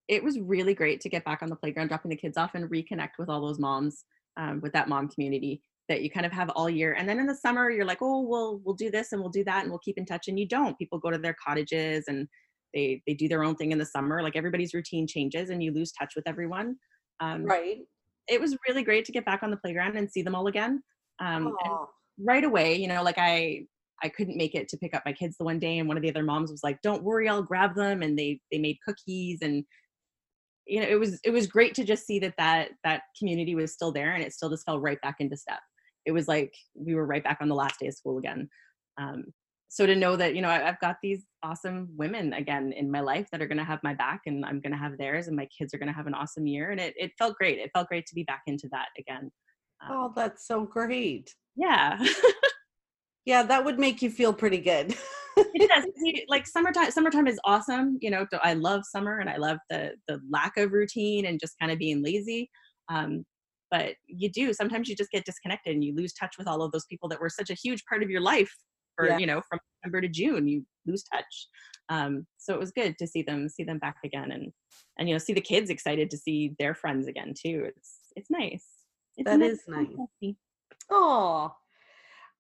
[0.08, 2.70] it was really great to get back on the playground, dropping the kids off, and
[2.70, 4.04] reconnect with all those moms,
[4.36, 6.94] um, with that mom community that you kind of have all year.
[6.94, 9.44] And then in the summer, you're like, oh, we'll we'll do this and we'll do
[9.44, 10.78] that, and we'll keep in touch, and you don't.
[10.78, 12.28] People go to their cottages and
[12.74, 14.22] they they do their own thing in the summer.
[14.22, 16.76] Like everybody's routine changes and you lose touch with everyone.
[17.20, 17.78] Um, right.
[18.28, 20.82] it was really great to get back on the playground and see them all again.
[21.18, 21.52] Um,
[22.24, 23.64] right away you know like i
[24.02, 26.02] i couldn't make it to pick up my kids the one day and one of
[26.02, 29.38] the other moms was like don't worry i'll grab them and they they made cookies
[29.42, 29.64] and
[30.68, 33.72] you know it was it was great to just see that that that community was
[33.72, 35.60] still there and it still just fell right back into step.
[36.06, 38.48] It was like we were right back on the last day of school again.
[38.98, 39.24] Um,
[39.68, 43.00] so to know that you know I, have got these awesome women again in my
[43.00, 45.36] life that are going to have my back and i'm going to have theirs and
[45.36, 47.58] my kids are going to have an awesome year and it, it felt great.
[47.58, 49.30] It felt great to be back into that again.
[49.82, 51.34] Um, oh that's so great.
[51.56, 51.98] Yeah
[53.28, 54.96] yeah that would make you feel pretty good
[55.36, 55.84] it does
[56.28, 60.18] like summertime summertime is awesome you know i love summer and i love the the
[60.30, 62.50] lack of routine and just kind of being lazy
[62.90, 63.24] um,
[63.70, 66.72] but you do sometimes you just get disconnected and you lose touch with all of
[66.72, 68.50] those people that were such a huge part of your life
[68.96, 69.18] for yeah.
[69.18, 71.48] you know from November to June you lose touch.
[71.90, 74.50] Um, so it was good to see them see them back again and
[74.98, 77.64] and you know see the kids excited to see their friends again too.
[77.66, 78.66] It's it's nice.
[79.18, 79.52] It's that nice.
[79.52, 80.34] is nice.
[80.90, 81.52] Oh.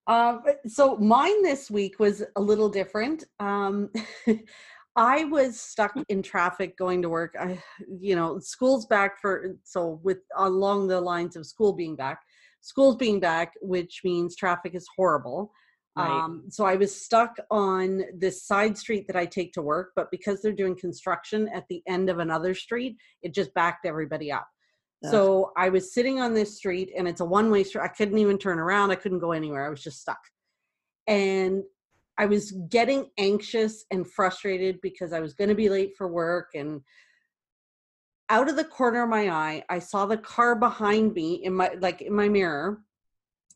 [0.08, 3.24] Um, so mine this week was a little different.
[3.38, 3.90] Um,
[4.96, 7.34] I was stuck in traffic going to work.
[7.38, 7.62] I,
[8.00, 12.20] you know, school's back for so with along the lines of school being back,
[12.62, 15.52] school's being back, which means traffic is horrible.
[15.96, 16.10] Right.
[16.10, 20.10] Um, so I was stuck on this side street that I take to work, but
[20.10, 24.48] because they're doing construction at the end of another street, it just backed everybody up.
[25.04, 27.82] So I was sitting on this street and it's a one way street.
[27.82, 28.90] I couldn't even turn around.
[28.90, 29.64] I couldn't go anywhere.
[29.64, 30.20] I was just stuck.
[31.06, 31.62] And
[32.18, 36.50] I was getting anxious and frustrated because I was going to be late for work.
[36.54, 36.80] And
[38.28, 41.70] out of the corner of my eye, I saw the car behind me in my,
[41.80, 42.82] like in my mirror,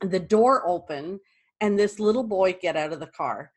[0.01, 1.18] the door open
[1.61, 3.53] and this little boy get out of the car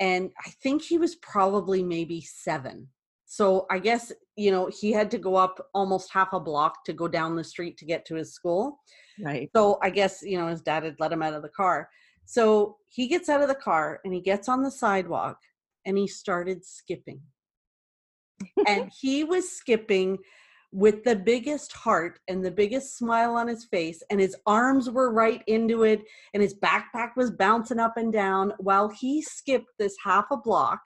[0.00, 2.88] and i think he was probably maybe seven
[3.32, 6.92] so i guess you know he had to go up almost half a block to
[6.92, 8.78] go down the street to get to his school.
[9.18, 9.48] Right.
[9.56, 11.88] So i guess you know his dad had let him out of the car.
[12.26, 15.38] So he gets out of the car and he gets on the sidewalk
[15.86, 17.22] and he started skipping.
[18.68, 20.18] And he was skipping
[20.70, 25.12] with the biggest heart and the biggest smile on his face, and his arms were
[25.12, 26.02] right into it,
[26.32, 30.80] and his backpack was bouncing up and down while he skipped this half a block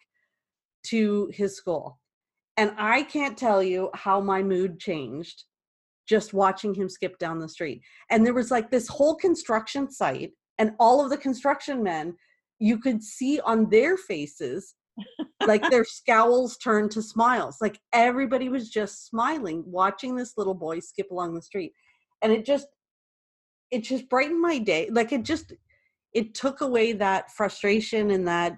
[0.84, 2.00] to his school.
[2.56, 5.44] And I can't tell you how my mood changed
[6.08, 7.82] just watching him skip down the street.
[8.10, 12.14] And there was like this whole construction site, and all of the construction men,
[12.58, 14.74] you could see on their faces
[15.46, 17.58] like their scowls turned to smiles.
[17.60, 21.72] Like everybody was just smiling watching this little boy skip along the street.
[22.22, 22.68] And it just
[23.70, 24.88] it just brightened my day.
[24.90, 25.52] Like it just
[26.14, 28.56] it took away that frustration and that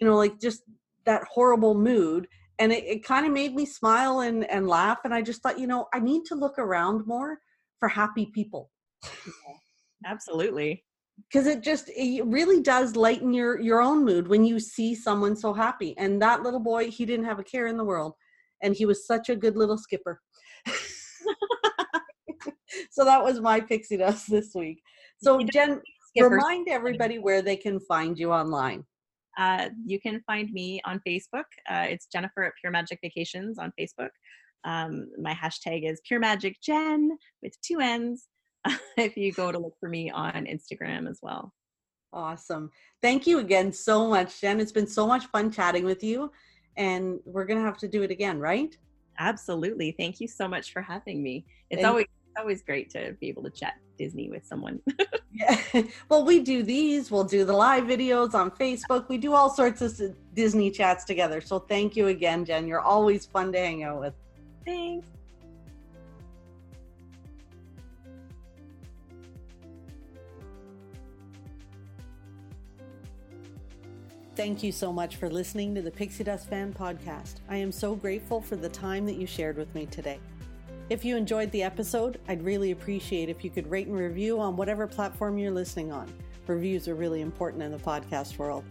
[0.00, 0.62] you know like just
[1.06, 2.28] that horrible mood
[2.60, 5.58] and it, it kind of made me smile and and laugh and I just thought,
[5.58, 7.40] you know, I need to look around more
[7.78, 8.70] for happy people.
[10.06, 10.84] Absolutely.
[11.28, 15.34] Because it just it really does lighten your your own mood when you see someone
[15.34, 18.14] so happy and that little boy he didn't have a care in the world
[18.62, 20.20] and he was such a good little skipper.
[22.90, 24.82] So that was my pixie dust this week.
[25.22, 25.80] So jenn
[26.18, 28.84] remind everybody where they can find you online
[29.38, 33.72] uh, you can find me on facebook uh, it's jennifer at pure magic vacations on
[33.78, 34.10] facebook
[34.64, 38.28] um, my hashtag is pure magic jen with two n's
[38.96, 41.52] if you go to look for me on Instagram as well.
[42.12, 42.70] Awesome.
[43.02, 44.60] Thank you again so much, Jenn.
[44.60, 46.30] It's been so much fun chatting with you.
[46.76, 48.76] And we're going to have to do it again, right?
[49.18, 49.94] Absolutely.
[49.98, 51.44] Thank you so much for having me.
[51.70, 52.06] It's always
[52.40, 54.80] always great to be able to chat Disney with someone.
[55.32, 55.60] yeah.
[56.08, 57.10] Well, we do these.
[57.10, 59.08] We'll do the live videos on Facebook.
[59.08, 60.00] We do all sorts of
[60.34, 61.40] Disney chats together.
[61.40, 62.66] So thank you again, Jenn.
[62.66, 64.14] You're always fun to hang out with.
[64.64, 65.06] Thanks.
[74.36, 77.34] Thank you so much for listening to the Pixie Dust Fan Podcast.
[77.50, 80.18] I am so grateful for the time that you shared with me today.
[80.90, 84.56] If you enjoyed the episode, I'd really appreciate if you could rate and review on
[84.56, 86.12] whatever platform you're listening on.
[86.48, 88.64] Reviews are really important in the podcast world.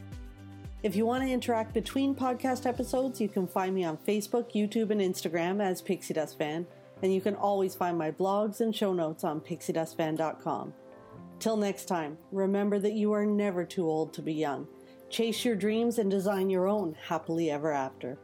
[0.84, 4.92] If you want to interact between podcast episodes, you can find me on Facebook, YouTube,
[4.92, 6.68] and Instagram as Pixie Dust Fan,
[7.02, 10.74] and you can always find my blogs and show notes on pixiedustfan.com.
[11.40, 14.68] Till next time, remember that you are never too old to be young
[15.10, 18.20] Chase your dreams and design your own happily ever after.